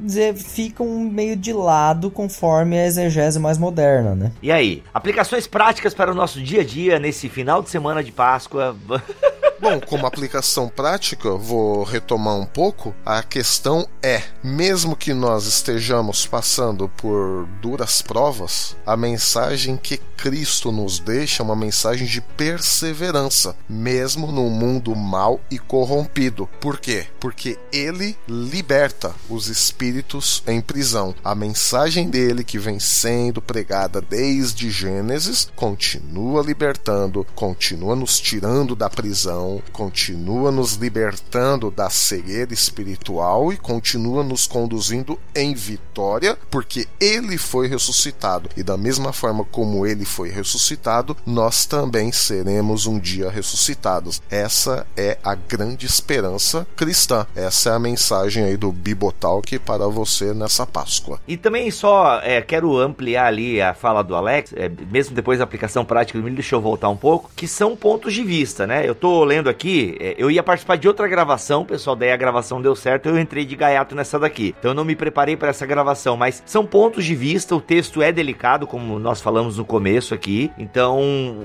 [0.00, 4.32] dizer, ficam meio de lado conforme a exegese mais moderna, né?
[4.42, 8.12] E aí, aplicações práticas para o nosso dia a dia nesse final de semana de
[8.12, 8.76] Páscoa?
[9.60, 12.94] Bom, como aplicação prática, vou retomar um pouco.
[13.04, 20.72] A questão é: mesmo que nós estejamos passando por duras provas, a mensagem que Cristo
[20.72, 26.48] nos deixa é uma mensagem de perseverança, mesmo num mundo mau e corrompido.
[26.58, 27.06] Por quê?
[27.18, 31.14] Porque ele liberta os espíritos em prisão.
[31.22, 38.88] A mensagem dele, que vem sendo pregada desde Gênesis, continua libertando, continua nos tirando da
[38.88, 46.86] prisão Então, continua nos libertando da cegueira espiritual e continua nos conduzindo em vitória, porque
[47.00, 48.48] ele foi ressuscitado.
[48.56, 54.22] E da mesma forma como ele foi ressuscitado, nós também seremos um dia ressuscitados.
[54.30, 57.26] Essa é a grande esperança cristã.
[57.34, 61.18] Essa é a mensagem aí do Bibotalk para você nessa Páscoa.
[61.26, 65.44] E também só é, quero ampliar ali a fala do Alex, é, mesmo depois da
[65.44, 68.86] aplicação prática do milho, deixa eu voltar um pouco, que são pontos de vista, né?
[68.86, 72.60] Eu tô lendo aqui, é, eu ia participar de outra gravação, pessoal, daí a gravação
[72.60, 74.54] deu certo, eu entrei de gaiato nessa daqui.
[74.58, 78.02] Então eu não me preparei para essa gravação, mas são pontos de vista, o texto
[78.02, 80.50] é delicado, como nós falamos no começo aqui.
[80.58, 81.00] Então,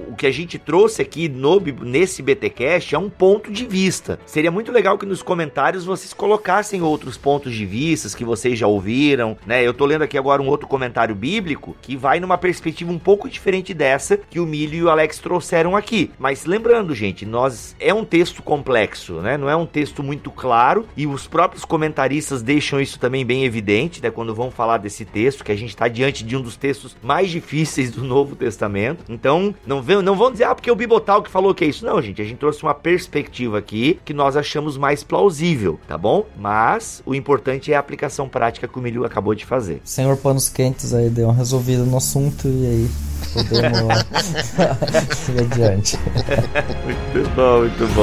[0.10, 4.20] o que a gente trouxe aqui no, nesse BTcast é um ponto de vista.
[4.26, 8.68] Seria muito legal que nos comentários vocês colocassem outros pontos de vista que vocês já
[8.68, 9.64] ouviram, né?
[9.66, 13.30] Eu tô lendo aqui agora um outro comentário bíblico que vai numa perspectiva um pouco
[13.30, 16.12] diferente dessa que o Milho e o Alex trouxeram aqui.
[16.20, 19.38] Mas lembrando, gente, nós é um texto complexo, né?
[19.38, 24.02] Não é um texto muito claro e os próprios comentaristas deixam isso também bem evidente,
[24.02, 24.10] né?
[24.10, 27.30] Quando vão falar desse texto, que a gente está diante de um dos textos mais
[27.30, 29.06] difíceis do Novo Testamento.
[29.08, 31.86] Então, não, não vão dizer, ah, porque o Bibotal que falou que é isso.
[31.86, 36.26] Não, gente, a gente trouxe uma perspectiva aqui que nós achamos mais plausível, tá bom?
[36.36, 39.80] Mas o importante é a aplicação prática que o Milho acabou de fazer.
[39.84, 42.90] Senhor Panos Quentes aí deu uma resolvida no assunto e aí
[43.34, 43.76] podemos
[45.30, 46.00] ir adiante.
[46.84, 47.94] muito bom, muito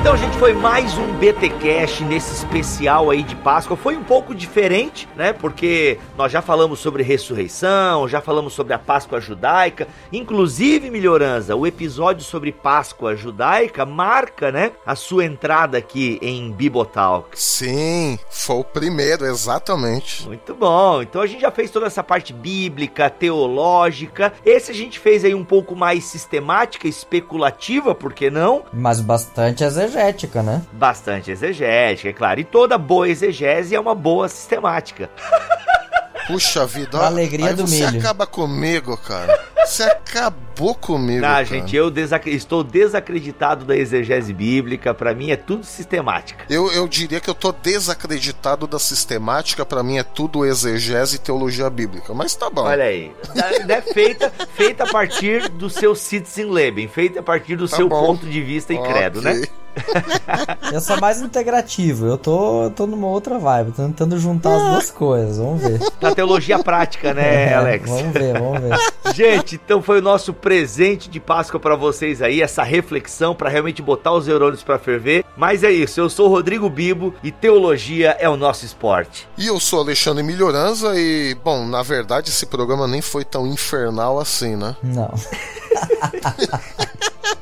[0.00, 0.28] então, gente.
[0.38, 3.76] Foi mais um BT Cash nesse especial aí de Páscoa.
[3.76, 5.32] Foi um pouco diferente, né?
[5.32, 9.88] Porque nós já falamos sobre ressurreição, já falamos sobre a Páscoa judaica.
[10.12, 14.70] Inclusive, Melhorança, o episódio sobre Páscoa judaica marca, né?
[14.86, 17.30] A sua entrada aqui em Bibotalk.
[17.34, 20.24] Sim, foi o primeiro, exatamente.
[20.24, 21.02] Muito bom.
[21.02, 24.32] Então a gente já fez toda essa parte bíblica, teológica.
[24.46, 28.62] Esse a gente fez aí um pouco mais sistemática, especulativa, por que não?
[28.72, 30.62] Mas bastante bastante exegética, né?
[30.72, 32.40] Bastante exegética, é claro.
[32.40, 35.10] E toda boa exegese é uma boa sistemática.
[36.26, 38.00] Puxa vida, a alegria do você milho.
[38.00, 39.38] acaba comigo, cara.
[39.64, 39.84] Você
[40.58, 41.20] acabou comigo.
[41.20, 41.44] Não, cara.
[41.44, 42.28] gente, eu desac...
[42.28, 44.92] estou desacreditado da exegese bíblica.
[44.92, 46.44] Para mim é tudo sistemática.
[46.50, 49.64] Eu, eu diria que eu tô desacreditado da sistemática.
[49.64, 52.12] Para mim é tudo exegese e teologia bíblica.
[52.12, 52.62] Mas tá bom.
[52.62, 53.12] Olha aí.
[53.68, 55.94] É feita, feita a partir do seu
[56.50, 58.06] Leben, feita a partir do tá seu bom.
[58.06, 58.92] ponto de vista e okay.
[58.92, 59.42] credo, né?
[60.72, 64.90] eu sou mais integrativo, eu tô, tô numa outra vibe, tô tentando juntar as duas
[64.90, 65.80] coisas, vamos ver.
[66.00, 67.88] Na teologia prática, né, é, Alex?
[67.88, 69.14] Vamos ver, vamos ver.
[69.14, 73.82] Gente, então foi o nosso presente de Páscoa para vocês aí, essa reflexão para realmente
[73.82, 75.22] botar os neurônios para ferver.
[75.36, 79.28] Mas é isso, eu sou o Rodrigo Bibo e teologia é o nosso esporte.
[79.36, 84.18] E eu sou Alexandre Melhoranza e, bom, na verdade esse programa nem foi tão infernal
[84.18, 84.74] assim, né?
[84.82, 85.12] Não.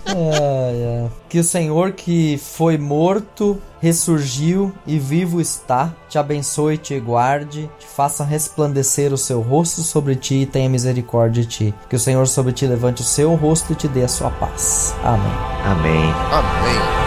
[0.07, 1.09] é, é.
[1.28, 7.70] Que o Senhor que foi morto ressurgiu e vivo está, te abençoe e te guarde,
[7.78, 11.74] te faça resplandecer o seu rosto sobre ti e tenha misericórdia de ti.
[11.89, 14.95] Que o Senhor sobre ti levante o seu rosto e te dê a sua paz.
[15.03, 15.32] Amém.
[15.64, 16.14] Amém.
[16.32, 17.07] Amém.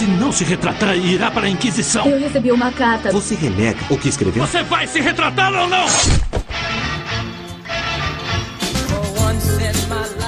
[0.00, 2.06] Se não se retratar, irá para a Inquisição.
[2.06, 3.12] Eu recebi uma carta.
[3.12, 4.46] Você renega o que escreveu?
[4.46, 5.86] Você vai se retratar ou não?
[9.70, 10.19] and my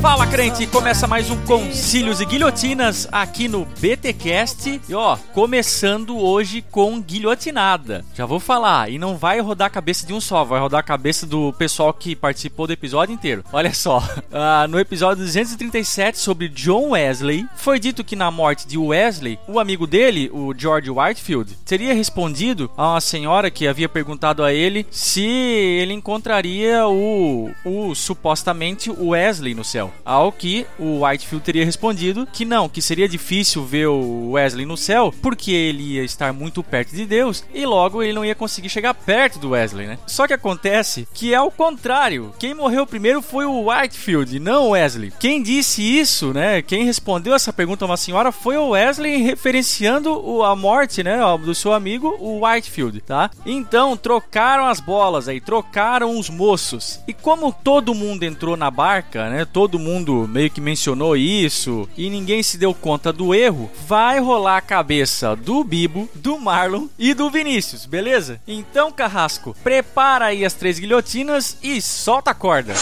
[0.00, 0.66] Fala, crente!
[0.66, 4.80] Começa mais um Concílios e Guilhotinas aqui no BTcast.
[4.88, 8.02] E ó, começando hoje com guilhotinada.
[8.14, 10.82] Já vou falar, e não vai rodar a cabeça de um só, vai rodar a
[10.82, 13.44] cabeça do pessoal que participou do episódio inteiro.
[13.52, 18.78] Olha só, uh, no episódio 237 sobre John Wesley, foi dito que na morte de
[18.78, 24.42] Wesley, o amigo dele, o George Whitefield, teria respondido a uma senhora que havia perguntado
[24.42, 29.92] a ele se ele encontraria o, o supostamente Wesley no céu.
[30.04, 34.76] Ao que o Whitefield teria respondido que não, que seria difícil ver o Wesley no
[34.76, 38.68] céu, porque ele ia estar muito perto de Deus e logo ele não ia conseguir
[38.68, 39.98] chegar perto do Wesley, né?
[40.06, 42.32] Só que acontece que é o contrário.
[42.38, 45.12] Quem morreu primeiro foi o Whitefield, não o Wesley.
[45.18, 46.62] Quem disse isso, né?
[46.62, 51.54] Quem respondeu essa pergunta a uma senhora foi o Wesley referenciando a morte, né, do
[51.54, 53.30] seu amigo, o Whitefield, tá?
[53.44, 57.00] Então trocaram as bolas aí, trocaram os moços.
[57.06, 59.46] E como como todo mundo entrou na barca, né?
[59.46, 64.58] Todo mundo meio que mencionou isso e ninguém se deu conta do erro, vai rolar
[64.58, 68.38] a cabeça do Bibo, do Marlon e do Vinícius, beleza?
[68.46, 72.74] Então, Carrasco, prepara aí as três guilhotinas e solta a corda.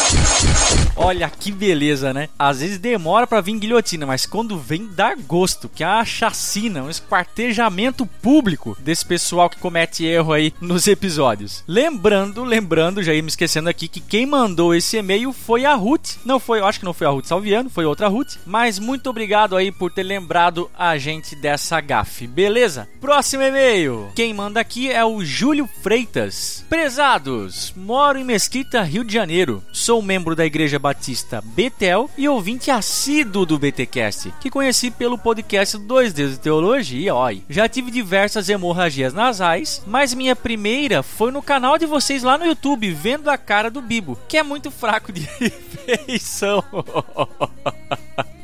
[0.96, 2.28] Olha que beleza, né?
[2.36, 6.82] Às vezes demora para vir guilhotina, mas quando vem dá gosto, que é uma chacina,
[6.82, 11.62] um esquartejamento público desse pessoal que comete erro aí nos episódios.
[11.68, 16.16] Lembrando, lembrando, já ia me esquecendo aqui que quem mandou esse e-mail foi a Ruth.
[16.24, 19.08] Não foi, eu acho que não foi a Ruth Salviano, foi outra Ruth, mas muito
[19.10, 22.88] obrigado aí por ter lembrado a gente dessa gafe, beleza?
[23.00, 24.08] Próximo e-mail.
[24.14, 26.64] Quem manda aqui é o Júlio Freitas.
[26.68, 29.62] Prezados, moro em Mesquita, Rio de Janeiro.
[29.72, 35.76] Sou membro da Igreja Batista Betel e ouvinte assíduo do BTcast, que conheci pelo podcast
[35.78, 37.42] Dois Deus de Teologia, oi.
[37.48, 42.46] Já tive diversas hemorragias nasais, mas minha primeira foi no canal de vocês lá no
[42.46, 46.64] YouTube, vendo a cara do Bibo, que é muito fraco de feição.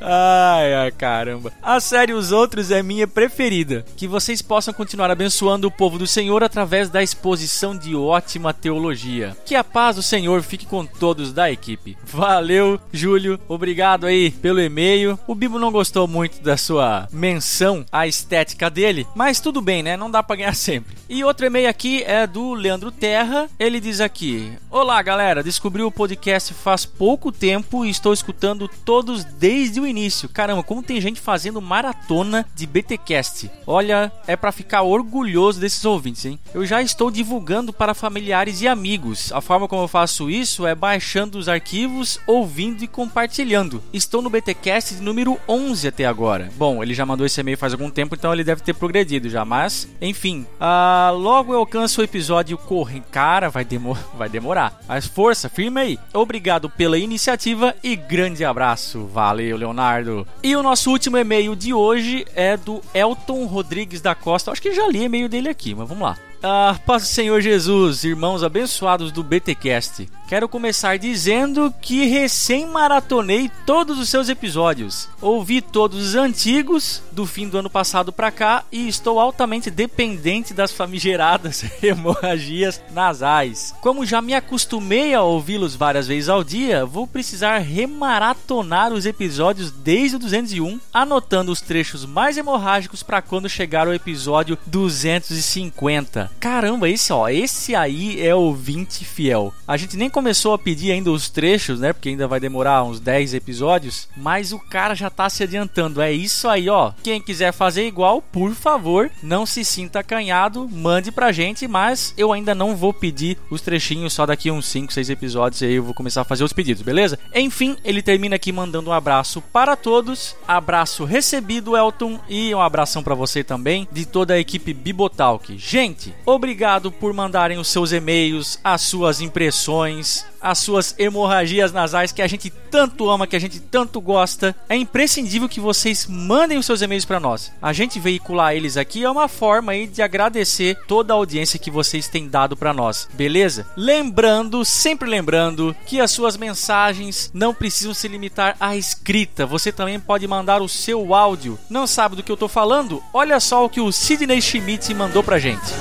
[0.07, 1.51] Ai, ai, caramba.
[1.63, 3.87] A série Os Outros é minha preferida.
[3.97, 9.35] Que vocês possam continuar abençoando o povo do Senhor através da exposição de ótima teologia.
[9.47, 11.97] Que a paz do Senhor fique com todos da equipe.
[12.05, 13.41] Valeu, Júlio.
[13.49, 15.19] Obrigado aí pelo e-mail.
[15.27, 19.97] O Bibo não gostou muito da sua menção à estética dele, mas tudo bem, né?
[19.97, 20.95] Não dá pra ganhar sempre.
[21.09, 23.49] E outro e-mail aqui é do Leandro Terra.
[23.59, 25.43] Ele diz aqui: Olá, galera.
[25.43, 29.94] Descobri o podcast faz pouco tempo e estou escutando todos desde o início.
[30.29, 33.51] Caramba, como tem gente fazendo maratona de BTcast.
[33.67, 36.39] Olha, é para ficar orgulhoso desses ouvintes, hein?
[36.53, 39.33] Eu já estou divulgando para familiares e amigos.
[39.33, 43.83] A forma como eu faço isso é baixando os arquivos, ouvindo e compartilhando.
[43.93, 46.51] Estou no BTcast de número 11 até agora.
[46.57, 49.45] Bom, ele já mandou esse e-mail faz algum tempo, então ele deve ter progredido já,
[49.45, 54.81] mas enfim, ah, logo eu alcanço o episódio corre, cara, vai, demo vai demorar.
[54.89, 55.99] Mas força, firme aí.
[56.13, 59.07] Obrigado pela iniciativa e grande abraço.
[59.07, 59.84] Valeu, Leonardo.
[59.85, 60.27] Leonardo.
[60.43, 64.51] E o nosso último e-mail de hoje é do Elton Rodrigues da Costa.
[64.51, 66.17] Acho que já li e-mail dele aqui, mas vamos lá.
[66.47, 70.07] Ah, paz do Senhor Jesus, irmãos abençoados do BTcast.
[70.29, 75.09] Quero começar dizendo que recém maratonei todos os seus episódios.
[75.23, 80.53] Ouvi todos os antigos do fim do ano passado para cá e estou altamente dependente
[80.53, 83.75] das famigeradas hemorragias nasais.
[83.81, 89.71] Como já me acostumei a ouvi-los várias vezes ao dia, vou precisar remaratonar os episódios
[89.71, 96.34] desde o 201, anotando os trechos mais hemorrágicos para quando chegar o episódio 250.
[96.41, 99.53] Caramba, esse ó, esse aí é o 20 fiel.
[99.67, 101.93] A gente nem começou a pedir ainda os trechos, né?
[101.93, 104.09] Porque ainda vai demorar uns 10 episódios.
[104.17, 106.01] Mas o cara já tá se adiantando.
[106.01, 106.93] É isso aí, ó.
[107.03, 111.67] Quem quiser fazer igual, por favor, não se sinta acanhado, mande pra gente.
[111.67, 115.63] Mas eu ainda não vou pedir os trechinhos só daqui uns 5, 6 episódios.
[115.63, 117.19] Aí eu vou começar a fazer os pedidos, beleza?
[117.35, 120.37] Enfim, ele termina aqui mandando um abraço para todos.
[120.47, 122.21] Abraço recebido, Elton.
[122.29, 125.57] E um abração para você também, de toda a equipe Bibotalk.
[125.59, 132.21] Gente, obrigado por mandarem os seus e-mails, as suas impressões as suas hemorragias nasais que
[132.21, 134.55] a gente tanto ama, que a gente tanto gosta.
[134.69, 137.51] É imprescindível que vocês mandem os seus e-mails para nós.
[137.63, 141.71] A gente veicular eles aqui é uma forma aí de agradecer toda a audiência que
[141.71, 143.67] vocês têm dado para nós, beleza?
[143.75, 149.47] Lembrando, sempre lembrando, que as suas mensagens não precisam se limitar à escrita.
[149.47, 151.59] Você também pode mandar o seu áudio.
[151.71, 153.03] Não sabe do que eu tô falando?
[153.15, 155.73] Olha só o que o Sidney Schmidt mandou pra gente.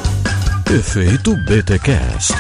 [0.74, 2.34] Efeito BTcast.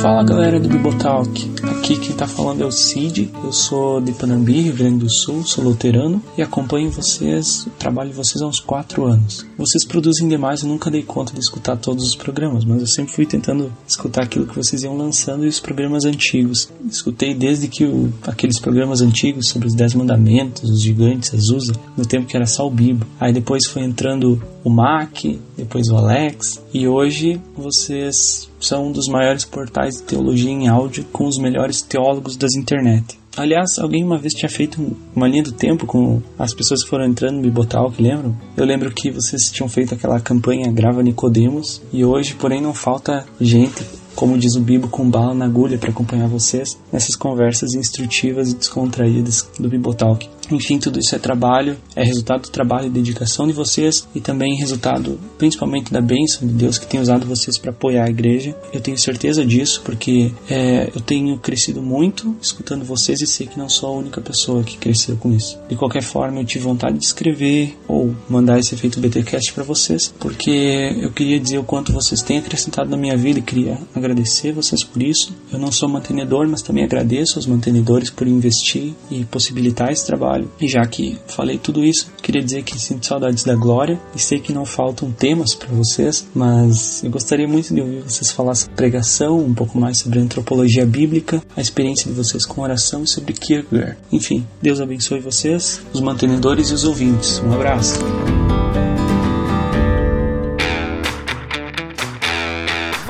[0.00, 4.62] Fala galera do Bibotalk, aqui quem tá falando é o Cid, eu sou de Panambi,
[4.62, 9.46] Rio Grande do Sul, sou luterano e acompanho vocês, trabalho vocês há uns 4 anos.
[9.60, 13.12] Vocês produzem demais, eu nunca dei conta de escutar todos os programas, mas eu sempre
[13.12, 16.70] fui tentando escutar aquilo que vocês iam lançando e os programas antigos.
[16.90, 22.06] Escutei desde que o, aqueles programas antigos sobre os 10 mandamentos, os gigantes, Azusa, no
[22.06, 23.06] tempo que era só o Bibo.
[23.20, 29.08] Aí depois foi entrando o Mac, depois o Alex, e hoje vocês são um dos
[29.08, 33.19] maiores portais de teologia em áudio com os melhores teólogos das internet.
[33.36, 37.06] Aliás, alguém uma vez tinha feito uma linha do tempo com as pessoas que foram
[37.06, 38.36] entrando no Bibotal, que lembram?
[38.56, 43.24] Eu lembro que vocês tinham feito aquela campanha Grava Nicodemos e hoje, porém, não falta
[43.40, 43.84] gente
[44.20, 48.54] como diz o Bibo, com bala na agulha para acompanhar vocês nessas conversas instrutivas e
[48.54, 50.28] descontraídas do Bibotalk.
[50.50, 54.56] Enfim, tudo isso é trabalho, é resultado do trabalho e dedicação de vocês e também
[54.56, 58.54] resultado principalmente da bênção de Deus que tem usado vocês para apoiar a igreja.
[58.72, 63.58] Eu tenho certeza disso porque é, eu tenho crescido muito escutando vocês e sei que
[63.58, 65.58] não sou a única pessoa que cresceu com isso.
[65.68, 70.12] De qualquer forma, eu tive vontade de escrever ou mandar esse efeito BTcast para vocês
[70.18, 74.52] porque eu queria dizer o quanto vocês têm acrescentado na minha vida e queria agradecer
[74.52, 75.34] vocês por isso.
[75.52, 80.39] Eu não sou mantenedor, mas também agradeço aos mantenedores por investir e possibilitar esse trabalho.
[80.60, 84.40] E já que falei tudo isso, queria dizer que sinto saudades da Glória e sei
[84.40, 88.74] que não faltam temas para vocês, mas eu gostaria muito de ouvir vocês falar sobre
[88.74, 93.32] pregação, um pouco mais sobre antropologia bíblica, a experiência de vocês com oração e sobre
[93.32, 93.96] Kierkegaard.
[94.12, 97.40] Enfim, Deus abençoe vocês, os mantenedores e os ouvintes.
[97.40, 97.98] Um abraço.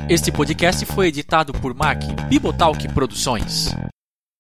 [0.10, 3.74] Este podcast foi editado por Mac Bibotalk Produções.